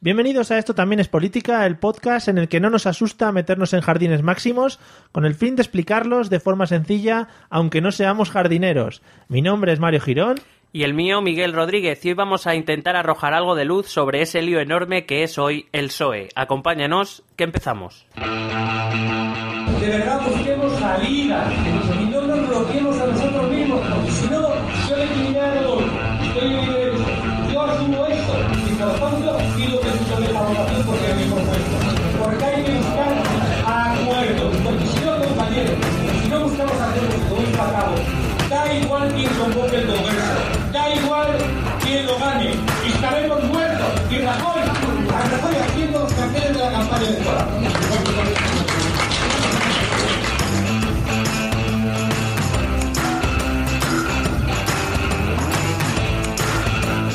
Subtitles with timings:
[0.00, 3.74] Bienvenidos a Esto también es política, el podcast en el que no nos asusta meternos
[3.74, 4.80] en jardines máximos
[5.12, 9.02] con el fin de explicarlos de forma sencilla, aunque no seamos jardineros.
[9.28, 10.36] Mi nombre es Mario Girón.
[10.72, 14.22] Y el mío, Miguel Rodríguez, y hoy vamos a intentar arrojar algo de luz sobre
[14.22, 16.30] ese lío enorme que es hoy el PSOE.
[16.34, 18.06] Acompáñanos, que empezamos.
[19.80, 21.93] De verdad busquemos salidas
[42.02, 42.50] lo gane,
[42.86, 47.48] y estaremos muertos, y Rajoy, a Rajoy haciendo los carteles de la campaña electoral.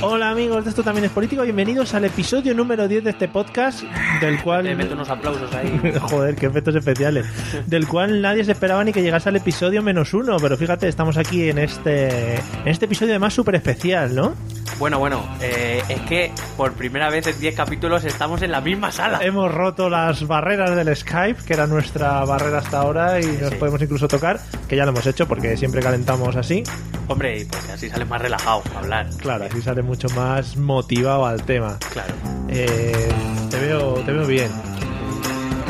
[0.01, 3.83] Hola amigos de Esto también es político, bienvenidos al episodio número 10 de este podcast,
[4.21, 4.63] del cual...
[4.63, 5.93] Te meto unos aplausos ahí.
[6.01, 7.25] Joder, qué efectos especiales.
[7.67, 11.17] Del cual nadie se esperaba ni que llegase al episodio menos uno, pero fíjate, estamos
[11.17, 14.33] aquí en este, en este episodio además súper especial, ¿no?
[14.77, 18.91] Bueno, bueno, eh, es que por primera vez en 10 capítulos estamos en la misma
[18.91, 19.19] sala.
[19.21, 23.55] Hemos roto las barreras del Skype, que era nuestra barrera hasta ahora, y nos Sí.
[23.57, 24.39] podemos incluso tocar,
[24.69, 26.63] que ya lo hemos hecho porque siempre calentamos así.
[27.07, 29.07] Hombre, y porque así sales más relajado a hablar.
[29.17, 31.77] Claro, así sale mucho más motivado al tema.
[31.91, 32.13] Claro.
[32.47, 33.09] Eh,
[33.49, 34.49] te veo, te veo bien.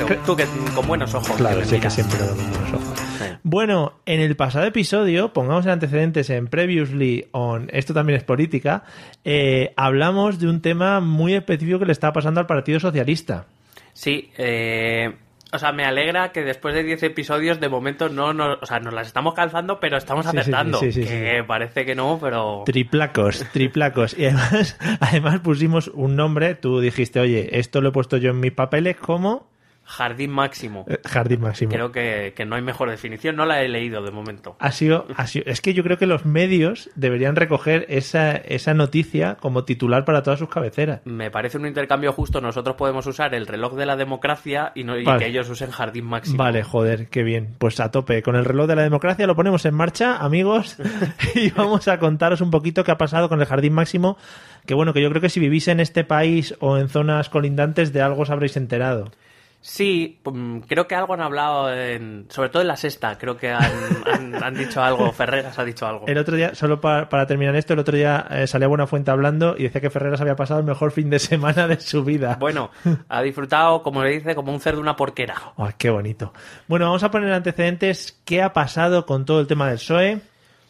[0.07, 1.31] Que- Tú que con buenos ojos.
[1.37, 2.99] Claro, sí que siempre con buenos ojos.
[3.43, 8.83] Bueno, en el pasado episodio, pongamos en antecedentes en Previously on Esto también es política,
[9.23, 13.45] eh, hablamos de un tema muy específico que le estaba pasando al Partido Socialista.
[13.93, 15.15] Sí, eh,
[15.51, 18.79] o sea, me alegra que después de 10 episodios, de momento no, no, o sea,
[18.79, 20.77] nos las estamos calzando, pero estamos acertando.
[20.79, 22.63] sí, sí, sí, que parece que no, pero...
[22.65, 24.17] Triplacos, triplacos.
[24.17, 28.39] Y además, además pusimos un nombre, tú dijiste, oye, esto lo he puesto yo en
[28.39, 29.49] mis papeles como
[29.89, 30.85] Jardín máximo.
[30.87, 31.71] eh, Jardín Máximo.
[31.71, 34.55] Creo que, que no hay mejor definición, no la he leído de momento.
[34.59, 38.75] Ha sido, ha sido- es que yo creo que los medios deberían recoger esa, esa
[38.75, 41.01] noticia como titular para todas sus cabeceras.
[41.05, 42.39] Me parece un intercambio justo.
[42.39, 45.19] Nosotros podemos usar el reloj de la democracia y, no, y Vale.
[45.23, 46.37] que ellos usen jardín máximo.
[46.37, 47.55] Vale, joder, qué bien.
[47.57, 50.77] Pues a tope, con el reloj de la democracia lo ponemos en marcha, amigos,
[51.35, 54.17] y vamos a contaros un poquito qué ha pasado con el Jardín Máximo,
[54.67, 57.91] que bueno, que yo creo que si vivís en este país o en zonas colindantes
[57.91, 59.09] de algo os habréis enterado.
[59.61, 63.17] Sí, mm, creo que algo han hablado, en- sobre todo en la sexta.
[63.17, 63.69] Creo que han,
[64.05, 65.11] han- han dicho algo.
[65.13, 66.05] Ferreras ha dicho algo.
[66.07, 69.55] El otro día, solo para, para terminar esto, el otro día eh, salía Buenafuente hablando
[69.57, 72.37] y decía que Ferreras había pasado el mejor fin de semana de su vida.
[72.39, 72.71] Bueno,
[73.09, 75.35] ha disfrutado, como le dice, como un cerdo una porquera.
[75.57, 76.33] Ay, qué bonito.
[76.67, 78.17] Bueno, vamos a poner antecedentes.
[78.23, 80.21] ¿Qué ha pasado con todo el tema del PSOE?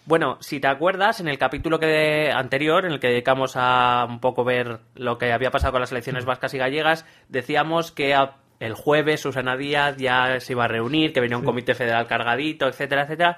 [0.06, 4.20] Bueno, si te acuerdas, en el capítulo que anterior, en el que dedicamos a un
[4.20, 8.34] poco ver lo que había pasado con las elecciones vascas y gallegas, decíamos que a-
[8.60, 12.68] el jueves Susana Díaz ya se iba a reunir, que venía un comité federal cargadito,
[12.68, 13.38] etcétera, etcétera.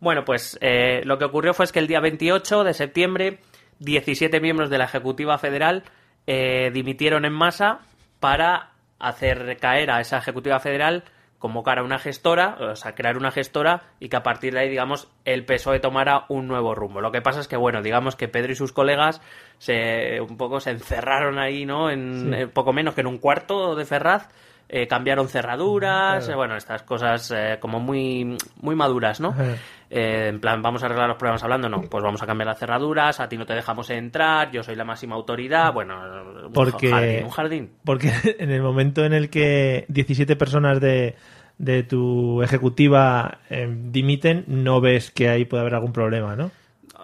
[0.00, 3.38] Bueno, pues eh, lo que ocurrió fue es que el día 28 de septiembre,
[3.78, 5.84] 17 miembros de la Ejecutiva Federal
[6.26, 7.80] eh, dimitieron en masa
[8.20, 11.04] para hacer caer a esa Ejecutiva Federal,
[11.38, 14.68] convocar a una gestora, o sea, crear una gestora y que a partir de ahí,
[14.68, 17.00] digamos, el PSOE tomara un nuevo rumbo.
[17.00, 19.20] Lo que pasa es que, bueno, digamos que Pedro y sus colegas
[19.58, 21.90] se un poco se encerraron ahí, ¿no?
[21.90, 24.28] En eh, poco menos que en un cuarto de Ferraz.
[24.68, 26.32] Eh, cambiaron cerraduras, Claro.
[26.32, 29.34] eh, bueno, estas cosas eh, como muy, muy maduras, ¿no?
[29.88, 32.58] Eh, en plan, vamos a arreglar los problemas hablando, no, pues vamos a cambiar las
[32.58, 35.94] cerraduras, a ti no te dejamos entrar, yo soy la máxima autoridad, bueno,
[36.46, 37.70] un Porque- jardín, un jardín.
[37.84, 41.14] Porque en el momento en el que 17 personas de,
[41.58, 43.38] de tu ejecutiva
[43.70, 46.50] dimiten, no ves que ahí puede haber algún problema, ¿no?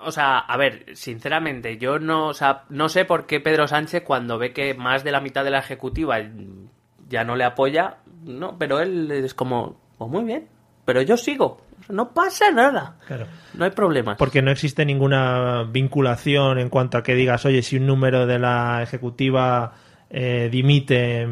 [0.05, 4.03] O sea, a ver, sinceramente, yo no, o sea, no sé por qué Pedro Sánchez
[4.03, 6.19] cuando ve que más de la mitad de la ejecutiva
[7.13, 10.49] ya no le apoya, no, pero él es como, pues muy bien,
[10.85, 13.27] pero yo sigo, no pasa nada, Claro.
[13.55, 14.17] no hay problemas.
[14.17, 18.39] Porque no existe ninguna vinculación en cuanto a que digas, oye, si un número de
[18.41, 19.75] la ejecutiva
[20.11, 21.23] eh, dimite,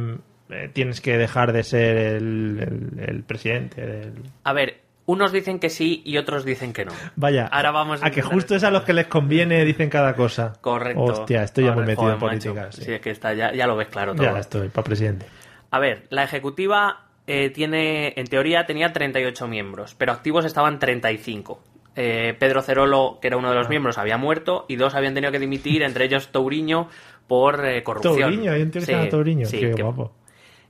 [0.51, 2.59] eh, tienes que dejar de ser el,
[2.99, 3.85] el- el presidente.
[3.85, 6.93] del- A ver, Unos dicen que sí y otros dicen que no.
[7.17, 10.15] Vaya, Ahora vamos a a que justo es a los que les conviene dicen cada
[10.15, 10.53] cosa.
[10.61, 11.03] Correcto.
[11.03, 12.71] Hostia, estoy ya muy metido en política.
[12.71, 14.23] Sí, es que está, ya, ya lo ves claro todo.
[14.33, 15.27] Ya estoy, para presidente.
[15.71, 21.63] A ver, la ejecutiva eh, tiene, en teoría, tenía 38 miembros, pero activos estaban 35.
[21.97, 23.59] Eh, Pedro Cerolo, que era uno de Ah.
[23.61, 26.89] los miembros, había muerto y dos habían tenido que dimitir, entre ellos Touriño,
[27.27, 28.17] por eh, corrupción.
[28.33, 29.47] Touriño, se llama Touriño.
[29.47, 30.13] sí, Qué que- guapo.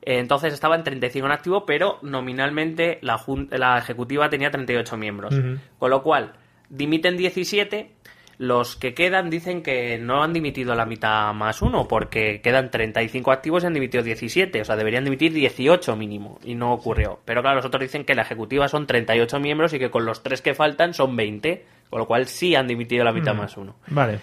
[0.03, 5.35] eh, Entonces estaba en 35 en activo, pero nominalmente la, ejecutiva tenía 38 miembros.
[5.79, 6.33] Con lo cual,
[6.69, 7.93] dimiten 17.
[8.43, 13.33] Los que quedan dicen que no han dimitido la mitad más uno, porque quedan 35
[13.33, 14.63] activos y han dimitido 17.
[14.63, 16.39] O sea, deberían dimitir 18 mínimo.
[16.43, 17.21] Y no ocurrió.
[17.27, 20.23] Pero claro, los otros dicen que la ejecutiva son 38 miembros y que con los
[20.23, 21.67] tres que faltan son 20.
[21.91, 23.39] Con lo cual sí han dimitido la mitad Mm.
[23.39, 23.77] más uno.
[23.89, 24.21] Vale.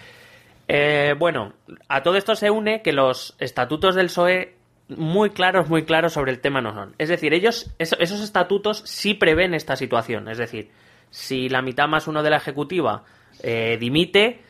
[0.67, 1.53] Eh, bueno,
[1.87, 4.55] a todo esto se une que los estatutos del PSOE
[4.89, 6.95] muy claros, muy claros sobre el tema no son.
[6.97, 10.27] Es decir, ellos, eso- esos estatutos sí prevén esta situación.
[10.27, 10.71] Es decir,
[11.11, 13.03] si la mitad más uno de la ejecutiva
[13.43, 14.41] eh, dimite,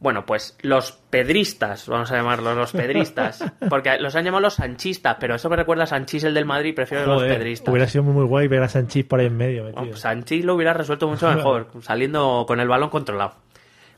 [0.00, 5.16] bueno, pues los pedristas, vamos a llamarlos los pedristas, porque los han llamado los sanchistas,
[5.20, 7.68] pero eso me recuerda a Sanchís el del Madrid, prefiero los pedristas.
[7.68, 9.96] hubiera sido muy, muy guay ver a Sanchís por ahí en medio.
[9.96, 13.34] Sanchís lo hubiera resuelto mucho mejor, saliendo con el balón controlado.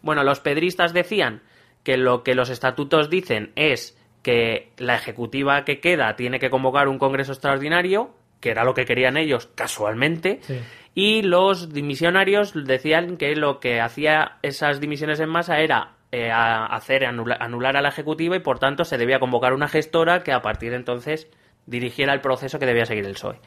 [0.03, 1.43] Bueno, los pedristas decían
[1.85, 6.89] que lo que los estatutos dicen es que la ejecutiva que queda tiene que convocar
[6.89, 8.11] un congreso extraordinario,
[8.43, 10.61] que era lo que querían ellos casualmente, Sí.
[10.95, 16.67] y los dimisionarios decían que lo que hacía esas dimisiones en masa era eh, a-
[16.67, 20.33] hacer anula- anular a la ejecutiva y por tanto se debía convocar una gestora que
[20.33, 21.27] a partir de entonces
[21.65, 23.39] dirigiera el proceso que debía seguir el PSOE.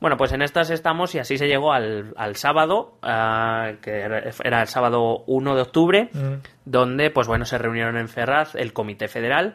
[0.00, 4.22] Bueno, pues en estas estamos y así se llegó al, al sábado, ah, que era
[4.42, 6.34] era el sábado 1 de octubre, Mm.
[6.64, 9.54] donde pues bueno, se reunieron en Ferraz el Comité Federal.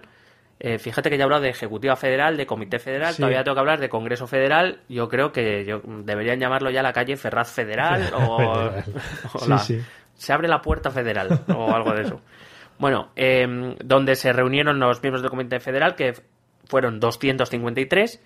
[0.61, 3.17] Eh, fíjate que ya he hablado de Ejecutiva Federal, de Comité Federal, Sí.
[3.21, 4.81] todavía tengo que hablar de Congreso Federal.
[4.89, 8.83] Yo creo que yo, deberían llamarlo ya la calle Ferraz Federal o, Federal.
[9.33, 9.81] o Sí, la- sí.
[10.15, 12.21] se abre la puerta federal o algo de eso.
[12.77, 16.13] Bueno, eh, donde se reunieron los miembros del Comité Federal, que
[16.65, 18.21] fueron 253,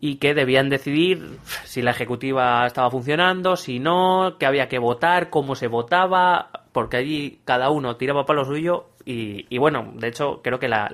[0.00, 5.30] y que debían decidir si la ejecutiva estaba funcionando, si no, que había que votar,
[5.30, 10.08] cómo se votaba, porque allí cada uno tiraba para lo suyo y, y bueno, de
[10.08, 10.90] hecho creo que la-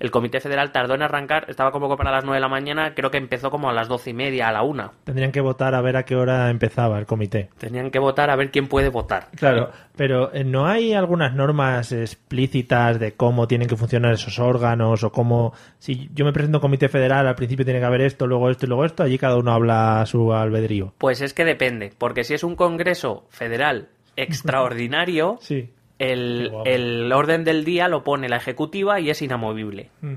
[0.00, 3.10] el Comité Federal tardó en arrancar, estaba convocado para las 9 de la mañana, creo
[3.10, 4.92] que empezó como a las 12 y media, a la 1.
[5.04, 7.50] Tendrían que votar a ver a qué hora empezaba el comité.
[7.58, 9.28] Tenían que votar a ver quién puede votar.
[9.36, 15.02] Claro, pero eh, ¿no hay algunas normas explícitas de cómo tienen que funcionar esos órganos
[15.02, 15.52] o cómo...
[15.78, 18.50] Si yo me presento a un comité federal, al principio tiene que haber esto, luego
[18.50, 20.94] esto y luego esto, allí cada uno habla a su albedrío.
[20.98, 25.70] Pues es que depende, porque si es un Congreso Federal extraordinario, Sí.
[25.98, 29.90] El, el orden del día lo pone la ejecutiva y es inamovible.
[30.00, 30.14] Mm.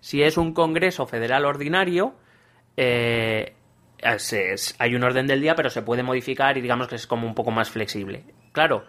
[0.00, 2.14] Si es un Congreso Federal ordinario,
[2.76, 3.54] eh,
[3.98, 7.06] es- es- hay un orden del día, pero se puede modificar y digamos que es
[7.06, 8.24] como un poco más flexible.
[8.52, 8.84] Claro,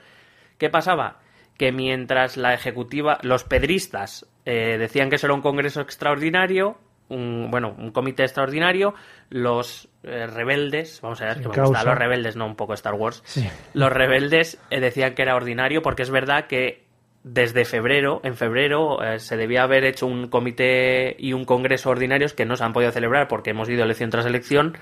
[0.58, 1.20] ¿qué pasaba?
[1.58, 6.78] Que mientras la ejecutiva, los pedristas eh, decían que eso era un Congreso extraordinario,
[7.10, 8.94] un, bueno, un comité extraordinario,
[9.30, 11.70] los eh, rebeldes, vamos a ver, Sin que me causa.
[11.70, 13.48] gustan los rebeldes, no un poco Star Wars, Sí.
[13.74, 16.84] los rebeldes eh, decían que era ordinario porque es verdad que
[17.24, 22.34] desde febrero, en febrero, eh, se debía haber hecho un comité y un congreso ordinarios
[22.34, 24.78] que no se han podido celebrar porque hemos ido elección tras elección.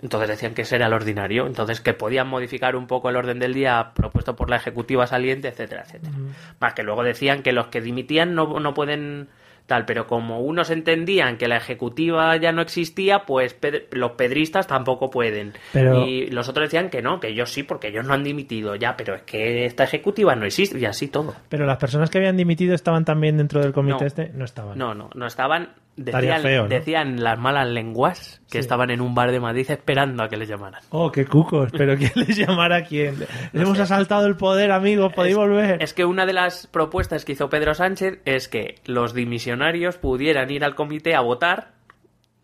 [0.00, 3.38] Entonces decían que ese era el ordinario, entonces que podían modificar un poco el orden
[3.38, 6.12] del día propuesto por la ejecutiva saliente, etcétera, etcétera.
[6.58, 9.28] Más que luego decían que los que dimitían no, no pueden
[9.66, 13.56] tal, pero como unos entendían que la ejecutiva ya no existía, pues
[13.92, 15.52] los pedristas tampoco pueden.
[15.72, 18.74] Pero- Y los otros decían que no, que ellos sí, porque ellos no han dimitido
[18.76, 21.34] ya, pero es que esta ejecutiva no existe y así todo.
[21.48, 24.06] Pero las personas que habían dimitido estaban también dentro del comité No.
[24.06, 24.76] este, no estaban.
[24.78, 25.70] No, no, no estaban.
[25.94, 26.68] Decían, feo, ¿no?
[26.70, 28.58] decían las malas lenguas que Sí.
[28.60, 30.80] estaban en un bar de Madrid esperando a que les llamaran.
[30.90, 33.16] Oh, qué cucos, pero ¿quién les llamará a quién?
[33.52, 35.82] Les hemos asaltado el poder, amigos, podéis Es- volver.
[35.82, 40.50] Es que una de las propuestas que hizo Pedro Sánchez es que los dimisionarios pudieran
[40.50, 41.72] ir al comité a votar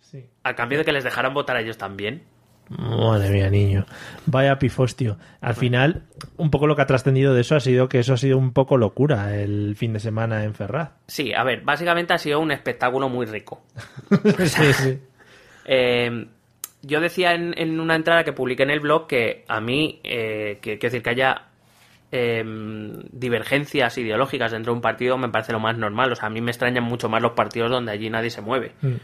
[0.00, 0.26] Sí.
[0.44, 2.24] a cambio de que les dejaran votar a ellos también.
[2.68, 3.86] Madre mía, niño.
[4.26, 5.16] Vaya pifostio.
[5.40, 6.02] Al final,
[6.36, 8.52] un poco lo que ha trascendido de eso ha sido que eso ha sido un
[8.52, 10.90] poco locura el fin de semana en Ferraz.
[11.06, 13.62] Sí, a ver, básicamente ha sido un espectáculo muy rico.
[14.44, 14.98] sí, sí.
[15.64, 16.26] Eh,
[16.82, 20.58] yo decía en, en una entrada que publiqué en el blog que a mí, eh,
[20.60, 21.48] que quiero decir que haya
[22.10, 22.42] eh,
[23.12, 26.12] divergencias ideológicas dentro de un partido me parece lo más normal.
[26.12, 28.72] O sea, a mí me extrañan mucho más los partidos donde allí nadie se mueve.
[28.80, 28.94] Mm.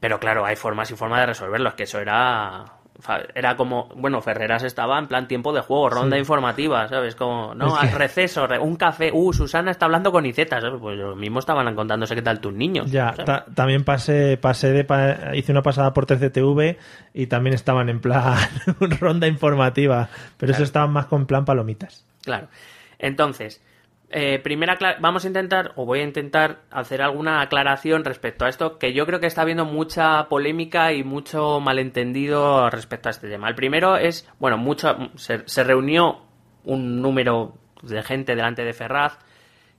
[0.00, 1.70] Pero claro, hay formas y formas de resolverlo.
[1.70, 2.64] Es que eso era
[3.34, 7.14] era como, bueno, Ferreras estaba en plan tiempo de juego, ronda informativa, ¿sabes?
[7.14, 10.80] Como, no, al receso, re- un café, uh, Susana está hablando con Iceta, ¿sabes?
[10.80, 12.90] Pues lo mismo estaban contándose qué tal tus niños.
[12.90, 13.14] Ya,
[13.54, 16.78] también pasé, pasé de pa- hice una pasada por 13TV
[17.14, 18.36] y también estaban en plan
[19.00, 22.04] ronda informativa, pero eso estaban más con plan palomitas.
[22.24, 22.48] Claro.
[22.98, 23.62] Entonces,
[24.10, 28.78] eh, primera vamos a intentar, o voy a intentar hacer alguna aclaración respecto a esto,
[28.78, 33.48] que yo creo que está habiendo mucha polémica y mucho malentendido respecto a este tema.
[33.48, 36.22] El primero es, bueno, mucho, se, se reunió
[36.64, 39.18] un número de gente delante de Ferraz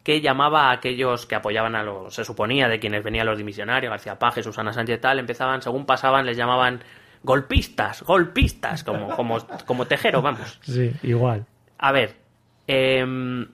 [0.04, 3.90] que llamaba a aquellos que apoyaban a los, se suponía, de quienes venían los dimisionarios,
[3.90, 6.82] García Paje, Susana Sánchez tal, empezaban, según pasaban, les llamaban
[7.24, 10.60] golpistas, golpistas, como, como, como tejero, vamos.
[10.62, 11.46] Sí, igual.
[11.78, 12.16] A ver,
[12.70, 13.48] ah,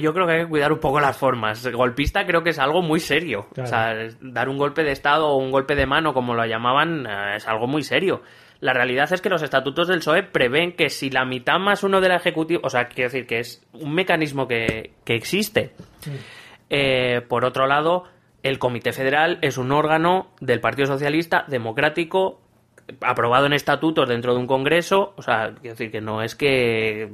[0.00, 1.66] yo creo que hay que cuidar un poco las formas.
[1.66, 3.46] Golpista creo que es algo muy serio.
[3.54, 3.68] Claro.
[3.68, 7.06] O sea, dar un golpe de Estado o un golpe de mano, como lo llamaban,
[7.06, 8.22] eh, es algo muy serio.
[8.60, 12.02] La realidad es que los estatutos del PSOE prevén que si la mitad más uno
[12.02, 15.72] del Ejecutivo, o sea, quiero decir que es un mecanismo que, que existe.
[16.68, 18.04] Eh, por otro lado,
[18.42, 22.42] el Comité Federal es un órgano del Partido Socialista democrático
[23.00, 25.14] aprobado en estatutos dentro de un congreso.
[25.16, 27.10] O sea, quiero decir que no es que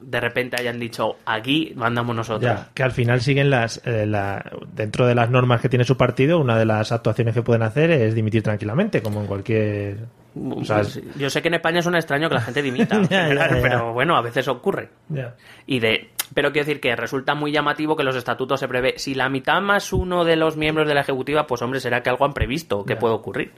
[0.00, 2.42] de repente hayan dicho aquí mandamos nosotros.
[2.42, 5.96] Ya, que al final siguen las eh, la- dentro de las normas que tiene su
[5.96, 9.96] partido, una de las actuaciones que pueden hacer es dimitir tranquilamente, como en cualquier
[10.38, 13.00] o sea, Pues, yo sé que en España es un extraño que la gente dimita,
[13.10, 13.58] Ya, ya, ya.
[13.62, 14.90] pero bueno, a veces ocurre.
[15.08, 15.34] ya.
[15.66, 18.98] Y de, pero quiero decir que resulta muy llamativo que los estatutos se prevé.
[18.98, 22.10] Si la mitad más uno de los miembros de la ejecutiva, pues hombre, será que
[22.10, 23.52] algo han previsto, que puede ocurrir.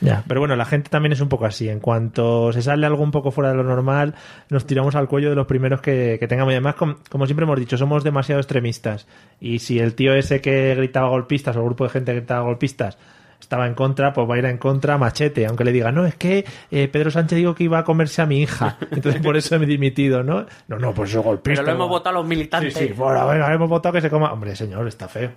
[0.00, 0.22] Ya.
[0.26, 1.68] Pero bueno, la gente también es un poco así.
[1.68, 4.14] En cuanto se sale algo un poco fuera de lo normal,
[4.50, 6.52] nos tiramos al cuello de los primeros que, que tengamos.
[6.52, 9.06] Y además, com- como, siempre hemos dicho, somos demasiado extremistas.
[9.40, 12.42] Y si el tío ese que gritaba golpistas o el grupo de gente que gritaba
[12.42, 12.98] golpistas
[13.40, 15.44] estaba en contra, pues va a ir en contra machete.
[15.46, 18.26] Aunque le diga, no, es que eh, Pedro Sánchez dijo que iba a comerse a
[18.26, 18.78] mi hija.
[18.90, 20.46] Entonces por eso me he dimitido, ¿no?
[20.66, 21.60] No, no, pues eso golpista.
[21.60, 21.98] Pero lo hemos igual.
[22.00, 22.74] votado los Sí, militantes.
[22.74, 24.32] sí, fuera, venga, hemos votado que se coma.
[24.32, 25.30] Hombre, señor, está feo.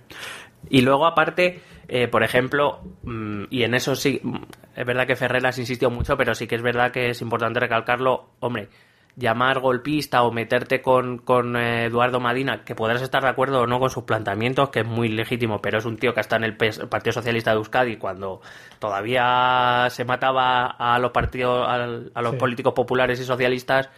[0.70, 4.36] Y luego, aparte, eh, por ejemplo, mm, y en eso sí, mm,
[4.76, 8.30] es verdad que Ferreras insistió mucho, pero sí que es verdad que es importante recalcarlo,
[8.40, 8.68] hombre,
[9.16, 13.66] llamar golpista o meterte con, con eh, Eduardo Madina, que podrás estar de acuerdo o
[13.66, 16.44] no con sus planteamientos, que es muy legítimo, pero es un tío que está en
[16.44, 18.40] el Partido Socialista de Euskadi cuando
[18.78, 22.36] todavía se mataba a los partidos, a los Sí.
[22.38, 23.88] políticos populares y socialistas,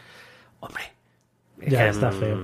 [0.61, 0.85] hombre.
[1.67, 2.38] Ya que, está mm, feo.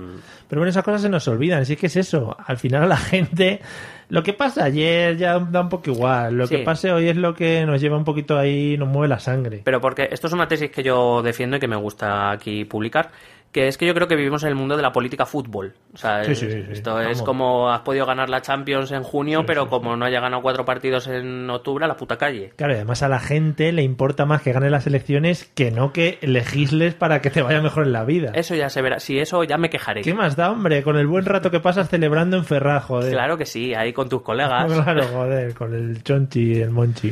[0.47, 1.65] Pero bueno, esas cosas se nos olvidan.
[1.65, 2.37] Sí que es eso.
[2.45, 3.61] Al final a la gente,
[4.09, 6.35] lo que pasa ayer ya da un poco igual.
[6.35, 6.57] Lo Sí.
[6.57, 9.61] que pase hoy es lo que nos lleva un poquito ahí, nos mueve la sangre.
[9.63, 13.11] Pero porque esto es una tesis que yo defiendo y que me gusta aquí publicar,
[13.57, 15.73] que es que yo creo que vivimos en el mundo de la política fútbol.
[15.91, 19.47] O sea, Sí, sí, sí, esto es como has podido ganar la Champions en junio,
[19.47, 22.53] pero como no haya ganado cuatro partidos en octubre, a la puta calle.
[22.55, 25.91] Claro, y además a la gente le importa más que gane las elecciones que no
[25.91, 28.31] que legisles para que te vaya mejor en la vida.
[28.35, 28.99] Eso ya se verá.
[28.99, 30.03] Si eso ya me quejaré.
[30.03, 30.83] ¿Qué más da, hombre?
[30.83, 33.11] Con el buen rato que pasas celebrando en Ferraz, joder.
[33.11, 34.71] Claro que sí, ahí con tus colegas.
[34.87, 37.11] Claro, joder, con el chonchi y el monchi.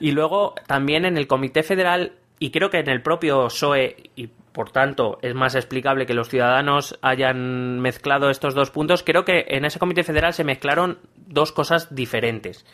[0.00, 4.30] Y luego también en el Comité Federal, y creo que en el propio PSOE, y
[4.52, 9.46] por tanto es más explicable que los ciudadanos hayan mezclado estos dos puntos, creo que
[9.48, 12.66] en ese Comité Federal se mezclaron dos cosas diferentes.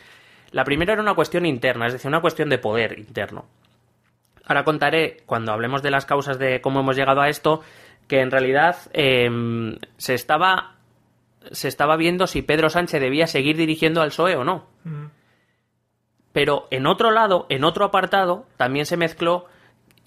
[0.51, 3.45] La primera era una cuestión interna, es decir, una cuestión de poder interno.
[4.45, 7.61] Ahora contaré, cuando hablemos de las causas de cómo hemos llegado a esto,
[8.07, 10.75] que en realidad em, se estaba
[11.51, 14.65] se estaba viendo si Pedro Sánchez debía seguir dirigiendo al PSOE o no.
[16.31, 19.45] Pero en otro lado, en otro apartado, también se mezcló,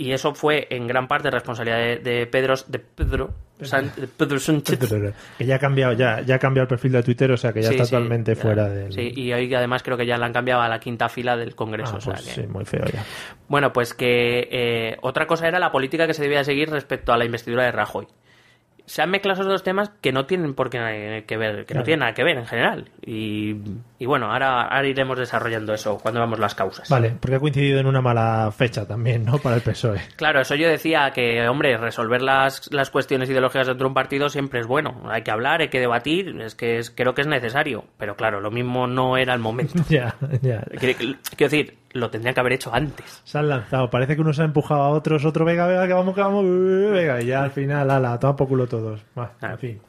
[0.03, 3.31] y eso fue en gran parte responsabilidad de, de Pedro, de Pedro,
[3.61, 4.79] San- de Pedro Sánchez.
[5.39, 7.63] Que ya ha cambiado, ya, ya ha cambiado el perfil de Twitter, o sea que
[7.63, 8.41] ya Sí, está sí, totalmente ya.
[8.43, 8.93] fuera del.
[8.93, 11.55] Sí, y hoy además creo que ya la han cambiado a la quinta fila del
[11.55, 11.95] Congreso.
[11.95, 13.05] Ah, o sea pues que- sí, muy feo ya.
[13.49, 17.17] Bueno, pues que eh, otra cosa era la política que se debía seguir respecto a
[17.17, 18.07] la investidura de Rajoy.
[18.87, 21.81] Se han mezclado esos dos temas que no tienen por qué que ver, que Claro.
[21.81, 22.91] no tienen nada que ver en general.
[23.05, 23.57] Y,
[23.99, 26.89] y bueno, ahora, ahora iremos desarrollando eso cuando veamos las causas.
[26.89, 29.39] Vale, porque ha coincidido en una mala fecha también, ¿no?
[29.39, 30.01] Para el PSOE.
[30.17, 34.29] Claro, eso yo decía que, hombre, resolver las, las cuestiones ideológicas dentro de un partido
[34.29, 35.03] siempre es bueno.
[35.09, 37.85] Hay que hablar, hay que debatir, es que es, creo que es necesario.
[37.99, 39.75] Pero claro, lo mismo no era el momento.
[39.89, 40.63] ya, ya.
[40.79, 43.21] Quiero quiero decir, lo tendrían que haber hecho antes.
[43.25, 43.89] Se han lanzado.
[43.91, 46.45] Parece que uno se ha empujado a otros, otro, venga, venga, que vamos, que vamos,
[46.45, 49.05] venga, y ya al final, ala, toma por culo todos.
[49.19, 49.81] Va, en fin.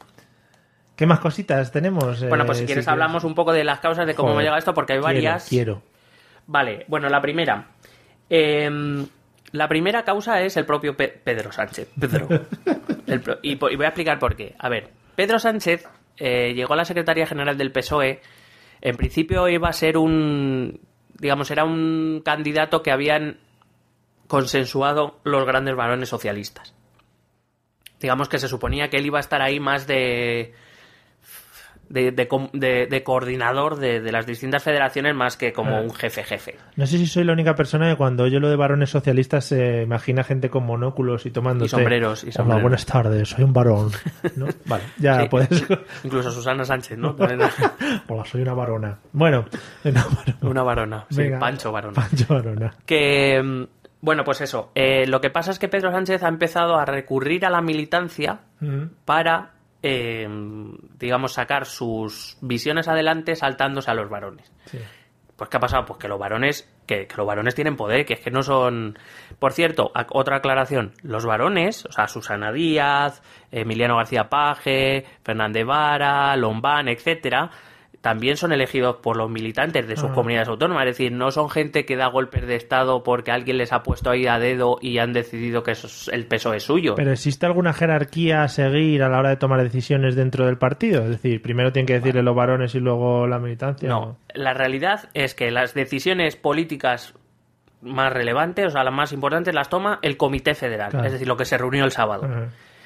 [0.96, 2.24] ¿Qué más cositas tenemos?
[2.28, 4.42] Bueno, pues Eh, si quieres hablamos un poco de las causas de cómo Joder, hemos
[4.44, 5.50] llegado a esto, porque hay quiero, varias.
[5.50, 5.82] Quiero.
[6.46, 7.68] Vale, bueno, la primera.
[8.30, 9.06] Em,
[9.52, 11.90] la primera causa es el propio Pe- Pedro Sánchez.
[12.00, 12.28] Pedro.
[13.08, 14.56] El pro- y, voy a explicar por qué.
[14.58, 18.22] A ver, Pedro Sánchez eh, llegó a la Secretaría General del PSOE.
[18.82, 20.80] En principio iba a ser un.
[21.24, 23.38] Digamos, era un candidato que habían
[24.28, 26.76] consensuado los grandes varones socialistas.
[28.02, 30.54] Digamos que se suponía que él iba a estar ahí más de
[31.90, 35.82] de, de de- de coordinador de, las distintas federaciones más que como Ah.
[35.82, 36.56] un jefe jefe.
[36.76, 39.84] No sé si soy la única persona que cuando oye lo de varones socialistas se
[39.84, 42.62] imagina gente con monóculos y tomando Y sombreros, y Hola, sombreros.
[42.64, 43.92] buenas tardes, soy un varón.
[44.36, 44.48] ¿No?
[44.66, 45.28] Vale, ya Sí.
[45.30, 45.64] puedes.
[46.04, 47.16] Incluso Susana Sánchez, ¿no?
[48.08, 48.98] Hola, soy una varona.
[49.12, 49.46] Bueno,
[49.84, 50.38] una varona.
[50.42, 51.06] una varona.
[51.10, 51.40] Sí, Venga.
[51.40, 51.94] Pancho varona.
[51.94, 52.74] Pancho varona.
[52.86, 53.64] Que, mm,
[54.02, 54.72] bueno, pues eso.
[54.76, 58.40] eh, lo que pasa es que Pedro Sánchez ha empezado a recurrir a la militancia
[58.60, 58.84] Mm.
[59.06, 59.52] para,
[59.84, 60.28] eh,
[60.98, 64.52] digamos, sacar sus visiones adelante saltándose a los varones.
[64.66, 64.80] Sí.
[65.36, 65.86] Pues ¿qué ha pasado?
[65.86, 68.98] Pues que los varones, que, que los varones tienen poder, que es que no son.
[69.40, 73.22] Por cierto, otra aclaración, los varones, o sea, Susana Díaz,
[73.52, 77.50] Emiliano García Paje, Fernández Vara, Lombán, etcétera,
[78.04, 80.14] también son elegidos por los militantes de sus Ah.
[80.14, 80.86] comunidades autónomas.
[80.88, 84.10] Es decir, no son gente que da golpes de estado porque alguien les ha puesto
[84.12, 86.96] ahí a dedo y han decidido que eso es- el peso es suyo.
[86.96, 91.02] Pero ¿existe alguna jerarquía a seguir a la hora de tomar decisiones dentro del partido?
[91.04, 93.88] Es decir, primero tienen que decirle los varones y luego la militancia.
[93.88, 97.14] No, la realidad es que las decisiones políticas
[97.82, 101.06] más relevantes, o sea, las más importantes, las toma el Comité Federal, Claro.
[101.06, 102.28] es decir, lo que se reunió el sábado.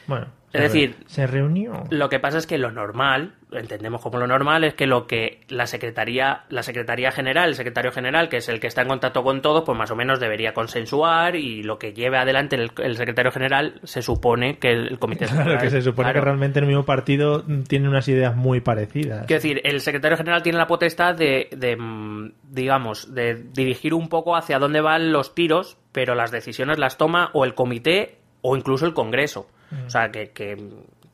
[0.08, 0.28] Bueno.
[0.54, 1.84] Es se decir- se reunió.
[1.90, 5.42] Lo que pasa es que lo normal, entendemos como lo normal, es que lo que
[5.50, 9.24] la Secretaría, la Secretaría General, el Secretario General, que es el que está en contacto
[9.24, 12.96] con todos, pues más o menos debería consensuar y lo que lleve adelante el, el
[12.96, 16.22] Secretario General se supone que el, el Comité Claro, que se supone Claro.
[16.22, 19.26] que realmente en el mismo partido tiene unas ideas muy parecidas.
[19.28, 24.08] Quiero decir, el secretario general tiene la potestad de, de, mm, digamos, de dirigir un
[24.08, 28.56] poco hacia dónde van los tiros, pero las decisiones las toma o el comité o
[28.56, 29.50] incluso el Congreso.
[29.86, 30.58] O sea, que, que-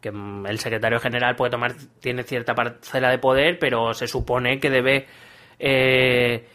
[0.01, 4.59] que, mm, el secretario general puede tomar, tiene cierta parcela de poder, pero se supone
[4.59, 5.07] que debe,
[5.59, 6.45] eh,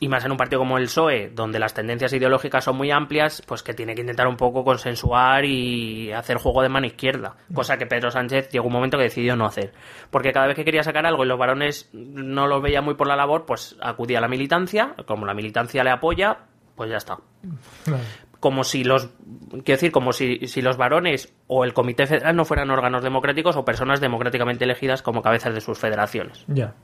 [0.00, 3.42] y más en un partido como el PSOE, donde las tendencias ideológicas son muy amplias,
[3.46, 7.76] pues que tiene que intentar un poco consensuar y hacer juego de mano izquierda, cosa
[7.76, 9.72] que Pedro Sánchez llegó un momento que decidió no hacer.
[10.10, 13.06] Porque cada vez que quería sacar algo y los varones no los veía muy por
[13.06, 16.38] la labor, pues acudía a la militancia, como la militancia le apoya,
[16.74, 17.18] pues ya está
[17.84, 18.02] Claro.
[18.44, 19.08] Como si los
[19.48, 23.56] quiero decir como si, si los varones o el comité federal no fueran órganos democráticos
[23.56, 26.74] o personas democráticamente elegidas como cabezas de sus federaciones Ya.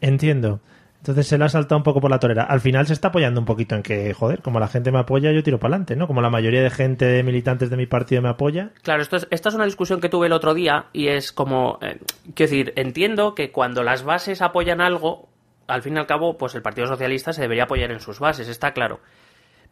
[0.00, 0.60] Entiendo.
[0.96, 2.42] Entonces se le ha saltado un poco por la torera.
[2.42, 5.30] Al final se está apoyando un poquito en que, joder, como la gente me apoya,
[5.30, 6.08] yo tiro para adelante, ¿no?
[6.08, 8.72] Como la mayoría de gente de militantes de mi partido me apoya.
[8.82, 11.78] claro esto es, esta es una discusión que tuve el otro día y es como
[11.80, 12.00] eh,
[12.34, 15.28] quiero decir entiendo que cuando las bases apoyan algo
[15.68, 18.48] al fin y al cabo pues el Partido Socialista se debería apoyar en sus bases
[18.48, 18.98] está claro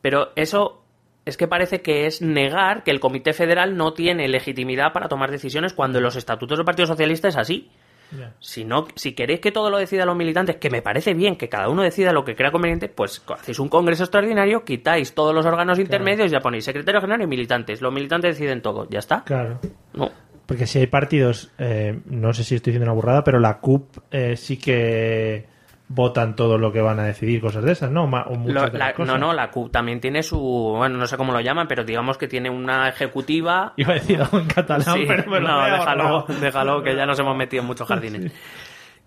[0.02, 0.85] pero eso
[1.26, 5.30] es que parece que es negar que el Comité Federal no tiene legitimidad para tomar
[5.30, 7.68] decisiones cuando en los estatutos del Partido Socialista es así.
[8.16, 8.32] Ya.
[8.38, 11.48] Si no, si queréis que todo lo decidan los militantes, que me parece bien que
[11.48, 15.44] cada uno decida lo que crea conveniente, pues hacéis un congreso extraordinario, quitáis todos los
[15.44, 17.80] órganos intermedios y ya ponéis secretario general y militantes.
[17.82, 19.24] Los militantes deciden todo, ya está.
[19.24, 19.58] Claro.
[19.94, 20.12] No.
[20.46, 23.98] Porque si hay partidos, eh, no sé si estoy diciendo una burrada, pero la CUP
[24.12, 25.55] eh, sí que
[25.88, 28.04] votan todo lo que van a decidir, cosas de esas, ¿no?
[28.04, 29.14] O muchas Lo- de la- las cosas.
[29.14, 32.18] no, no, la CUP también tiene su, bueno, no sé cómo lo llaman, pero digamos
[32.18, 33.72] que tiene una ejecutiva.
[33.76, 37.06] Iba a decir algo en catalán, Sí, pero me lo no, déjalo, déjalo, que ya
[37.06, 38.32] nos hemos metido en muchos jardines.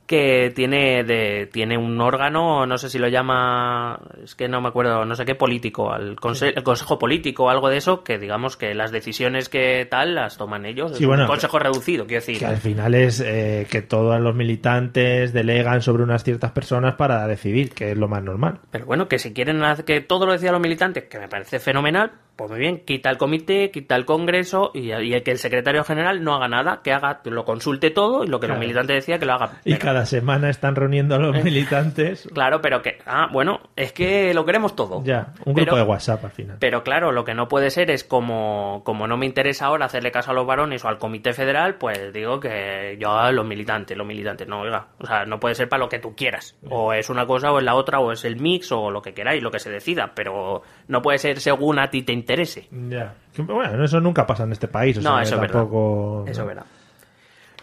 [0.09, 4.69] Que tiene de, tiene un órgano, no sé si lo llama, es que no me
[4.69, 8.17] acuerdo, no sé qué político, el, conse- el consejo político o algo de eso, que
[8.17, 10.93] digamos que las decisiones que tal las toman ellos.
[10.97, 12.39] Sí, es bueno, un consejo reducido, quiero decir.
[12.39, 17.27] Que al final es eh, que todos los militantes delegan sobre unas ciertas personas para
[17.27, 18.61] decidir, que es lo más normal.
[18.71, 21.59] Pero bueno, que si quieren hacer que todo lo decían los militantes, que me parece
[21.59, 25.83] fenomenal, pues muy bien, quita el comité, quita el congreso y, y que el secretario
[25.83, 28.59] general no haga nada, que haga, lo consulte todo y lo que Claro.
[28.59, 29.59] los militantes decían que lo haga.
[29.65, 32.27] Y cada semana están reuniendo a los militantes.
[32.33, 35.03] Claro, pero que, ah, bueno, es que lo queremos todo.
[35.03, 36.57] Ya, un grupo Pero- de WhatsApp al final.
[36.59, 40.11] Pero claro, lo que no puede ser es como, como no me interesa ahora hacerle
[40.11, 43.97] caso a los varones o al comité federal, pues digo que yo a los militantes,
[43.97, 46.55] los militantes, no, oiga, o sea, no puede ser para lo que tú quieras.
[46.69, 49.13] O es una cosa o es la otra, o es el mix o lo que
[49.13, 52.67] queráis, lo que se decida, pero no puede ser según a ti te interese.
[52.71, 53.13] Ya.
[53.37, 54.97] Bueno, eso nunca pasa en este país.
[54.97, 55.59] O No, sea, eso es verdad.
[55.59, 56.25] tampoco...
[56.27, 56.63] Eso verá.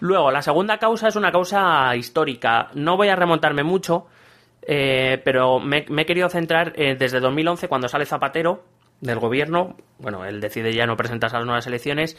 [0.00, 2.68] Luego, la segunda causa es una causa histórica.
[2.74, 4.06] No voy a remontarme mucho,
[4.62, 8.64] eh, pero me, me he querido centrar eh, desde 2011, cuando sale Zapatero
[9.00, 9.76] del gobierno.
[9.98, 12.16] Bueno, él decide ya no presentarse a las nuevas elecciones.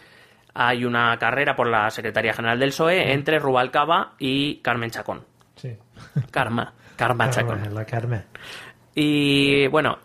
[0.54, 5.24] Hay una carrera por la Secretaría General del PSOE entre Rubalcaba y Carmen Chacón.
[5.56, 5.76] Sí.
[6.32, 6.74] Karma.
[6.96, 7.74] Karma Chacón.
[7.74, 8.24] La Carmen.
[8.96, 10.00] Y bueno,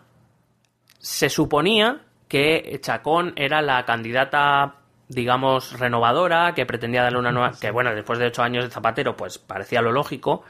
[0.99, 4.75] se suponía que Chacón era la candidata,
[5.13, 7.51] digamos, renovadora, que pretendía darle una nueva.
[7.59, 10.43] que bueno, después de ocho años de Zapatero, pues parecía lo lógico.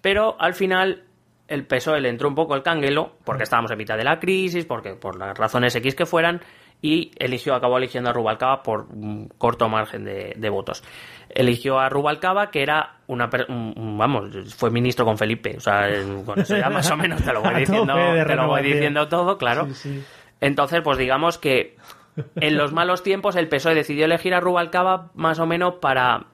[0.00, 1.04] Pero al final
[1.48, 4.64] el PSOE le entró un poco el canguelo, porque estábamos en mitad de la crisis,
[4.64, 6.40] porque por las razones X que fueran,
[6.80, 10.82] y eligió, acabó eligiendo a Rubalcaba por un corto margen de, de votos.
[11.30, 15.88] Eligió a Rubalcaba, que era una, vamos, fue ministro con Felipe, o sea,
[16.26, 17.94] con eso ya más o menos te lo voy diciendo,
[18.26, 19.66] te lo voy diciendo todo, claro.
[19.68, 20.04] Sí, sí.
[20.40, 21.76] Entonces, pues digamos que
[22.36, 26.26] en los malos tiempos el PSOE decidió elegir a Rubalcaba más o menos para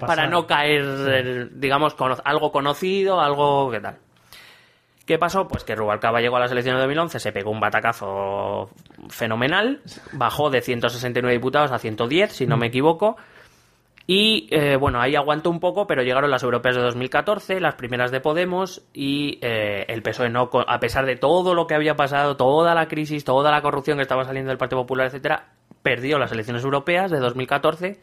[0.00, 3.98] Para, no caer, digamos, con algo conocido, algo que tal.
[5.06, 5.46] ¿Qué pasó?
[5.46, 8.70] Pues que Rubalcaba llegó a las elecciones de 2011, se pegó un batacazo
[9.08, 9.80] fenomenal,
[10.12, 13.16] bajó de 169 diputados a 110, si no me equivoco,
[14.06, 18.12] y eh, bueno, ahí aguantó un poco, pero llegaron las europeas de 2014, las primeras
[18.12, 22.36] de Podemos, y eh, el PSOE no, a pesar de todo lo que había pasado,
[22.36, 25.48] toda la crisis, toda la corrupción que estaba saliendo del Partido Popular, etcétera,
[25.82, 28.00] perdió las elecciones europeas de 2014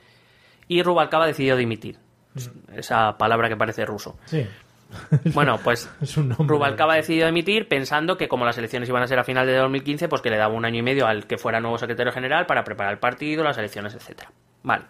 [0.67, 1.97] y Rubalcaba decidió dimitir.
[2.75, 4.17] Esa palabra que parece ruso.
[4.25, 4.45] Sí.
[5.33, 5.89] Bueno, pues.
[6.37, 10.07] Rubalcaba decidió emitir pensando que como las elecciones iban a ser a final de 2015,
[10.07, 12.63] pues que le daba un año y medio al que fuera nuevo secretario general para
[12.63, 14.31] preparar el partido, las elecciones, etcétera.
[14.61, 14.83] Vale.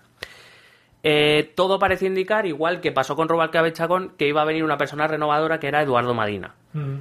[1.03, 4.77] Eh, todo parece indicar, igual que pasó con Rubalcaba Chacón, que iba a venir una
[4.77, 6.55] persona renovadora que era Eduardo Madina.
[6.71, 6.99] Mm.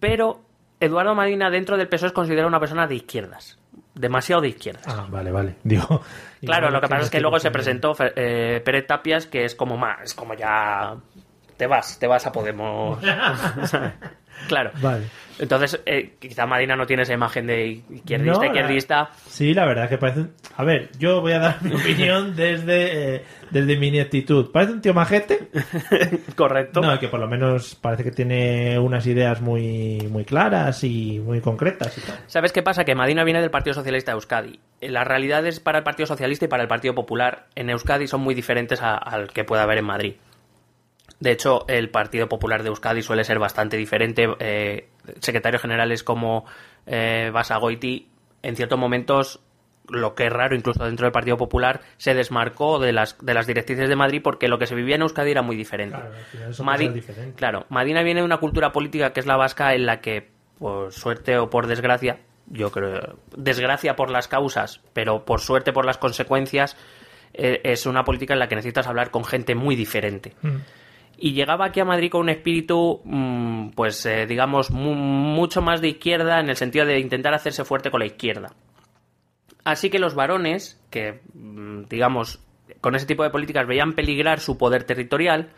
[0.00, 0.40] Pero
[0.80, 3.58] Eduardo Madina dentro del PSOE es considerado una persona de izquierdas.
[3.94, 4.86] Demasiado de izquierdas.
[4.88, 5.56] Ah, vale, vale.
[5.62, 6.02] Digo.
[6.40, 9.76] Claro, lo que pasa es que luego se presentó eh, Pérez Tapias, que es como
[9.76, 10.96] más, es como ya
[11.56, 12.98] te vas, te vas a Podemos.
[14.48, 14.70] claro.
[14.80, 15.04] Vale.
[15.36, 19.10] Entonces, eh, quizá Madina no tiene esa imagen de izquierdista, No, la- izquierdista.
[19.26, 20.26] Sí, la verdad es que parece.
[20.56, 24.52] A ver, yo voy a dar mi opinión desde, eh, desde mi ineptitud.
[24.52, 25.48] ¿Parece un tío majete?
[26.36, 26.80] Correcto.
[26.80, 31.40] No, que por lo menos parece que tiene unas ideas muy, muy claras y muy
[31.40, 32.18] concretas y tal.
[32.28, 32.84] ¿Sabes qué pasa?
[32.84, 34.60] Que Madina viene del Partido Socialista de Euskadi.
[34.82, 38.34] Las realidades para el Partido Socialista y para el Partido Popular en Euskadi son muy
[38.36, 40.14] diferentes a- al que pueda haber en Madrid.
[41.24, 44.28] De hecho, el Partido Popular de Euskadi suele ser bastante diferente.
[44.40, 44.88] Eh,
[45.20, 46.44] secretarios generales como
[46.86, 48.08] eh, Basagoiti,
[48.42, 49.40] en ciertos momentos,
[49.88, 53.46] lo que es raro, incluso dentro del Partido Popular, se desmarcó de las, de las
[53.46, 55.96] directrices de Madrid porque lo que se vivía en Euskadi era muy diferente.
[55.96, 56.14] Claro,
[56.62, 57.34] Madi- cosas diferentes.
[57.36, 60.92] Claro, Madina viene de una cultura política que es la vasca en la que, por
[60.92, 65.96] suerte o por desgracia, yo creo, desgracia por las causas, pero por suerte por las
[65.96, 66.76] consecuencias,
[67.32, 70.34] eh, es una política en la que necesitas hablar con gente muy diferente.
[70.42, 70.56] Mm.
[71.16, 75.80] Y llegaba aquí a Madrid con un espíritu, mm, pues eh, digamos, mu- mucho más
[75.80, 78.52] de izquierda en el sentido de intentar hacerse fuerte con la izquierda.
[79.64, 82.40] Así que los varones, que mm, digamos,
[82.80, 85.50] con ese tipo de políticas veían peligrar su poder territorial,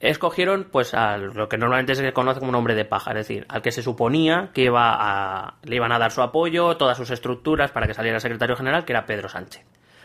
[0.00, 3.46] escogieron pues a lo que normalmente se conoce como un hombre de paja, es decir,
[3.48, 7.10] al que se suponía que iba a, le iban a dar su apoyo, todas sus
[7.10, 9.64] estructuras para que saliera secretario general, que era Pedro Sánchez.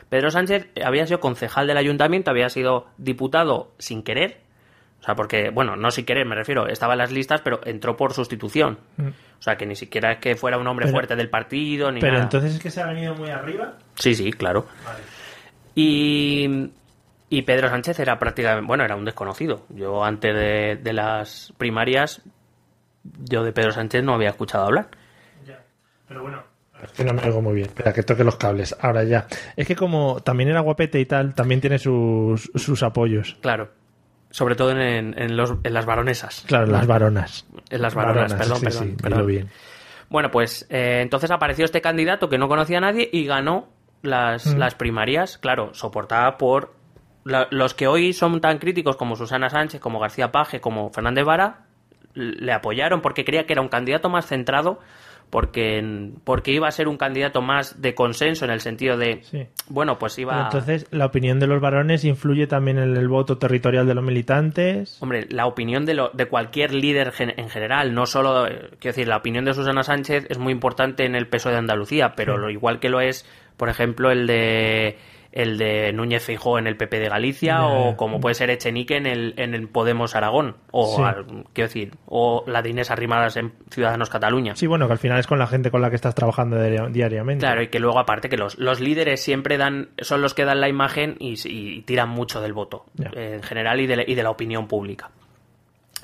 [0.09, 4.41] Pedro Sánchez había sido concejal del ayuntamiento, había sido diputado sin querer,
[4.99, 7.95] o sea, porque, bueno, no sin querer, me refiero, estaba en las listas, pero entró
[7.95, 8.77] por sustitución.
[8.99, 11.99] O sea, que ni siquiera es que fuera un hombre Pero- fuerte del partido ni
[12.01, 12.23] Pero nada.
[12.25, 13.73] entonces es que se ha venido muy arriba.
[13.95, 14.65] Sí, sí, claro.
[15.75, 16.71] Y,
[17.29, 19.65] y Pedro Sánchez era prácticamente, bueno, era un desconocido.
[19.69, 22.21] Yo antes de, de las primarias,
[23.29, 24.89] yo de Pedro Sánchez no había escuchado hablar.
[26.07, 26.41] Pero bueno.
[26.81, 27.67] Es que no me oigo muy bien.
[27.67, 28.75] Espera, que toque los cables.
[28.79, 29.27] Ahora ya.
[29.55, 33.35] Es que como también era guapete y tal, también tiene sus, sus apoyos.
[33.41, 33.69] Claro.
[34.37, 34.79] Sobre todo en,
[35.19, 36.43] en los, en las varonesas.
[36.45, 37.47] Claro, las varonas.
[37.71, 39.17] En las varonas, perdón, sí, perdón, sí, perdón.
[39.17, 39.49] dilo bien.
[40.09, 43.67] Bueno, pues eh, entonces apareció este candidato que no conocía a nadie y ganó
[44.03, 44.57] las, Mm.
[44.59, 46.75] las primarias, claro, soportada por
[47.23, 51.25] la- los que hoy son tan críticos como Susana Sánchez, como García Paje, como Fernández
[51.25, 51.61] Vara,
[52.13, 54.79] le apoyaron porque creía que era un candidato más centrado,
[55.29, 59.45] porque, porque iba a ser un candidato más de consenso en el sentido de, Sí.
[59.69, 60.43] bueno, pues Pero iba...
[60.43, 64.97] entonces, la opinión de los varones influye también en el voto territorial de los militantes.
[65.01, 68.95] Hombre, la opinión de, lo- de cualquier líder gen- en general, no solo, eh, quiero
[68.95, 72.35] decir, la opinión de Susana Sánchez es muy importante en el peso de Andalucía, pero
[72.35, 72.41] Sí.
[72.41, 73.25] lo igual que lo es,
[73.57, 74.97] por ejemplo, el de
[75.31, 79.05] el de Núñez Feijó en el PP de Galicia o como puede ser Echenique en
[79.05, 81.03] el, en el Podemos Aragón o Sí.
[81.03, 84.55] al- quiero decir o la de Inés Arrimadas en Ciudadanos Cataluña.
[84.55, 86.91] Sí, bueno, que al final es con la gente con la que estás trabajando diari-
[86.91, 87.41] diariamente.
[87.45, 90.61] Claro, y que luego aparte que los, los líderes siempre dan, son los que dan
[90.61, 92.85] la imagen y, y tiran mucho del voto
[93.15, 95.11] eh, en general y de, la- y de la opinión pública.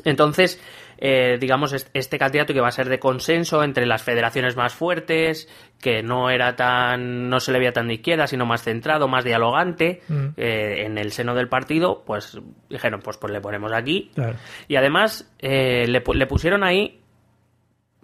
[0.06, 0.60] Entonces,
[0.98, 4.74] eh, digamos, est- este candidato que va a ser de consenso entre las federaciones más
[4.74, 5.48] fuertes,
[5.84, 9.26] que no era tan, no se le veía tan de izquierda, sino más centrado, más
[9.26, 10.28] dialogante, Mm.
[10.38, 14.10] eh, en el seno del partido, pues dijeron, pues, pues le ponemos aquí.
[14.16, 14.36] Claro.
[14.70, 17.02] Y además eh, le, le pusieron ahí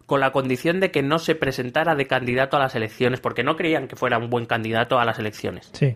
[0.05, 3.55] con la condición de que no se presentara de candidato a las elecciones, porque no
[3.55, 5.69] creían que fuera un buen candidato a las elecciones.
[5.73, 5.95] Sí.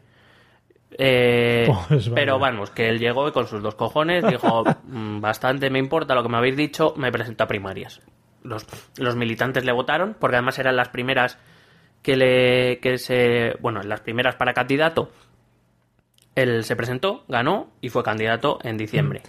[0.97, 2.21] Eh, Pues vale.
[2.21, 6.15] pero vamos, que él llegó y con sus dos cojones dijo, "Mm, bastante me importa
[6.15, 7.99] lo que me habéis dicho, me presento a primarias.
[8.43, 8.65] Los,
[8.97, 11.39] los militantes le votaron, porque además eran las primeras
[12.03, 15.09] que le que se bueno, las primeras para candidato.
[16.35, 19.21] Él se presentó, ganó y fue candidato en diciembre.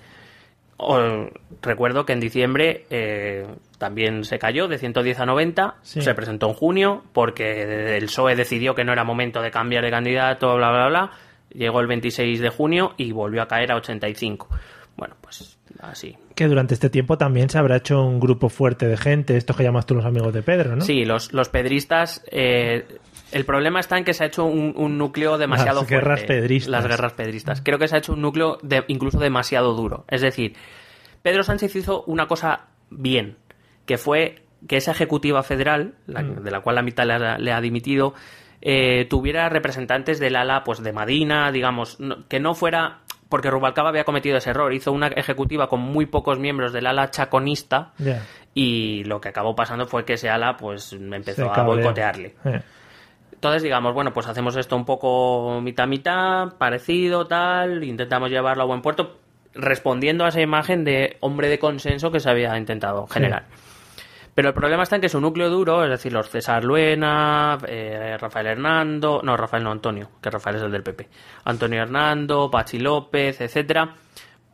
[0.76, 1.28] O-
[1.62, 3.46] recuerdo que en diciembre eh,
[3.78, 6.00] también se cayó de 110 a 90, Sí.
[6.02, 9.90] se presentó en junio porque el PSOE decidió que no era momento de cambiar de
[9.90, 11.10] candidato, bla, bla, bla.
[11.50, 14.48] Llegó el 26 de junio y volvió a caer a 85.
[14.96, 15.53] Bueno, pues
[15.90, 16.16] así.
[16.34, 19.62] Que durante este tiempo también se habrá hecho un grupo fuerte de gente, estos que
[19.62, 20.84] llamas tú los amigos de Pedro, ¿no?
[20.84, 22.24] Sí, los, los pedristas.
[22.30, 22.86] eh,
[23.32, 26.34] el problema está en que se ha hecho un, un núcleo demasiado Las guerras fuerte.
[26.40, 26.70] pedristas.
[26.70, 27.60] Las guerras pedristas.
[27.62, 30.04] Creo que se ha hecho un núcleo de- incluso demasiado duro.
[30.08, 30.54] Es decir,
[31.22, 33.36] Pedro Sánchez hizo una cosa bien,
[33.86, 36.42] que fue que esa ejecutiva federal, la- Mm.
[36.44, 38.14] de la cual la mitad le ha, le ha dimitido,
[38.62, 43.88] eh, tuviera representantes del ala pues de Madina, digamos, no- que no fuera porque Rubalcaba
[43.88, 47.92] había cometido ese error, hizo una ejecutiva con muy pocos miembros del ala chaconista
[48.54, 52.34] y lo que acabó pasando fue que ese ala pues empezó a boicotearle.
[53.32, 58.80] Entonces, digamos, bueno, pues hacemos esto un poco mitad-mitad, parecido, tal, intentamos llevarlo a buen
[58.80, 59.18] puerto,
[59.54, 63.44] respondiendo a esa imagen de hombre de consenso que se había intentado generar.
[64.34, 68.16] Pero el problema está en que su núcleo duro, es decir, los César Luena, eh,
[68.18, 71.08] Rafael Hernando, no, Rafael no, Antonio, que Rafael es el del PP,
[71.44, 73.94] Antonio Hernando, Pachi López, etcétera,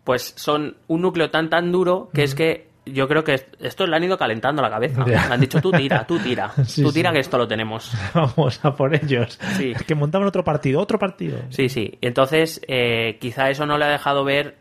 [0.04, 3.96] pues son un núcleo tan tan duro que es que yo creo que esto le
[3.96, 5.04] han ido calentando la cabeza.
[5.04, 7.14] Le han dicho, tú tira, tú tira, Sí, tú tira sí.
[7.14, 7.92] que esto lo tenemos.
[8.14, 9.38] Vamos a por ellos.
[9.56, 9.74] Sí.
[9.86, 11.38] Que montaban otro partido, otro partido.
[11.50, 11.98] Sí, sí.
[12.00, 14.56] Entonces, eh, quizá eso no le ha dejado ver.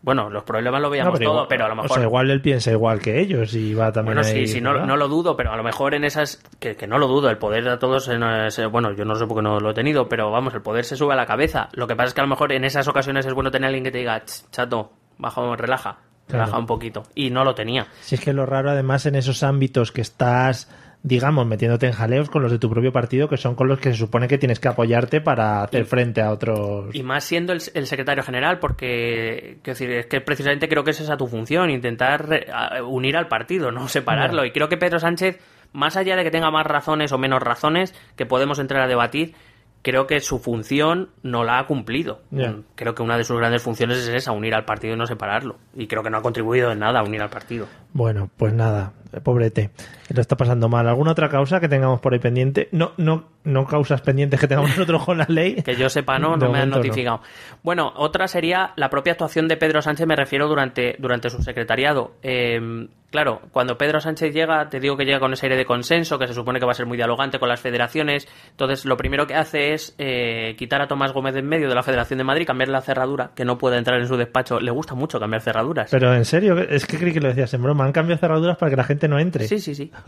[0.00, 1.90] Bueno, los problemas lo No, veíamos todo, igual- pero a lo mejor.
[1.90, 4.86] O sea, igual él piensa igual que ellos y va también bueno, sí, sí, no,
[4.86, 6.40] no lo dudo, pero a lo mejor en esas.
[6.60, 8.08] Que, que no lo dudo, el poder de todos.
[8.08, 10.62] en ese- bueno, yo no sé por qué no lo he tenido, pero vamos, el
[10.62, 11.68] poder se sube a la cabeza.
[11.72, 13.68] Lo que pasa es que a lo mejor en esas ocasiones es bueno tener a
[13.68, 16.44] alguien que te diga, "Ch, chato, baja, relaja, Claro.
[16.44, 17.02] relaja un poquito.
[17.16, 17.88] Y no lo tenía.
[18.00, 20.70] Si es que lo raro, además, en esos ámbitos que estás,
[21.02, 23.90] digamos, metiéndote en jaleos con los de tu propio partido, que son con los que
[23.92, 26.94] se supone que tienes que apoyarte para hacer frente a otros.
[26.94, 30.90] Y más siendo el, el secretario general, porque quiero decir, es que precisamente creo que
[30.90, 34.44] es esa tu función, intentar re- a- unir al partido, no separarlo.
[34.44, 35.38] Y creo que Pedro Sánchez,
[35.72, 39.34] más allá de que tenga más razones o menos razones, que podemos entrar a debatir,
[39.82, 42.20] creo que su función no la ha cumplido.
[42.30, 45.06] Mm, Creo que una de sus grandes funciones es esa, unir al partido y no
[45.06, 45.56] separarlo.
[45.74, 47.66] Y creo que no ha contribuido en nada a unir al partido.
[47.92, 49.70] Bueno, pues nada, eh, pobrete.
[50.14, 50.86] Lo está pasando mal.
[50.88, 52.68] ¿Alguna otra causa que tengamos por ahí pendiente?
[52.72, 55.62] No, no, no causas pendientes que tengamos nosotros con la ley.
[55.62, 56.76] Que yo sepa, no, De no me han no.
[56.76, 57.20] notificado.
[57.62, 62.12] Bueno, otra sería la propia actuación de Pedro Sánchez, me refiero durante, durante su secretariado.
[62.22, 66.18] Eh, claro, cuando Pedro Sánchez llega, te digo que llega con ese aire de consenso,
[66.18, 68.28] que se supone que va a ser muy dialogante con las federaciones.
[68.50, 71.74] Entonces, lo primero que hace es eh, quitar a Tomás Gómez de en medio de
[71.74, 74.60] la Federación de Madrid, cambiar la cerradura, que no puede entrar en su despacho.
[74.60, 75.90] Le gusta mucho cambiar cerraduras.
[75.90, 77.84] Pero en serio, es que creí que lo decías en broma.
[77.84, 79.46] Han cambiado cerraduras para que la gente no entre.
[79.46, 79.90] Sí, sí, sí.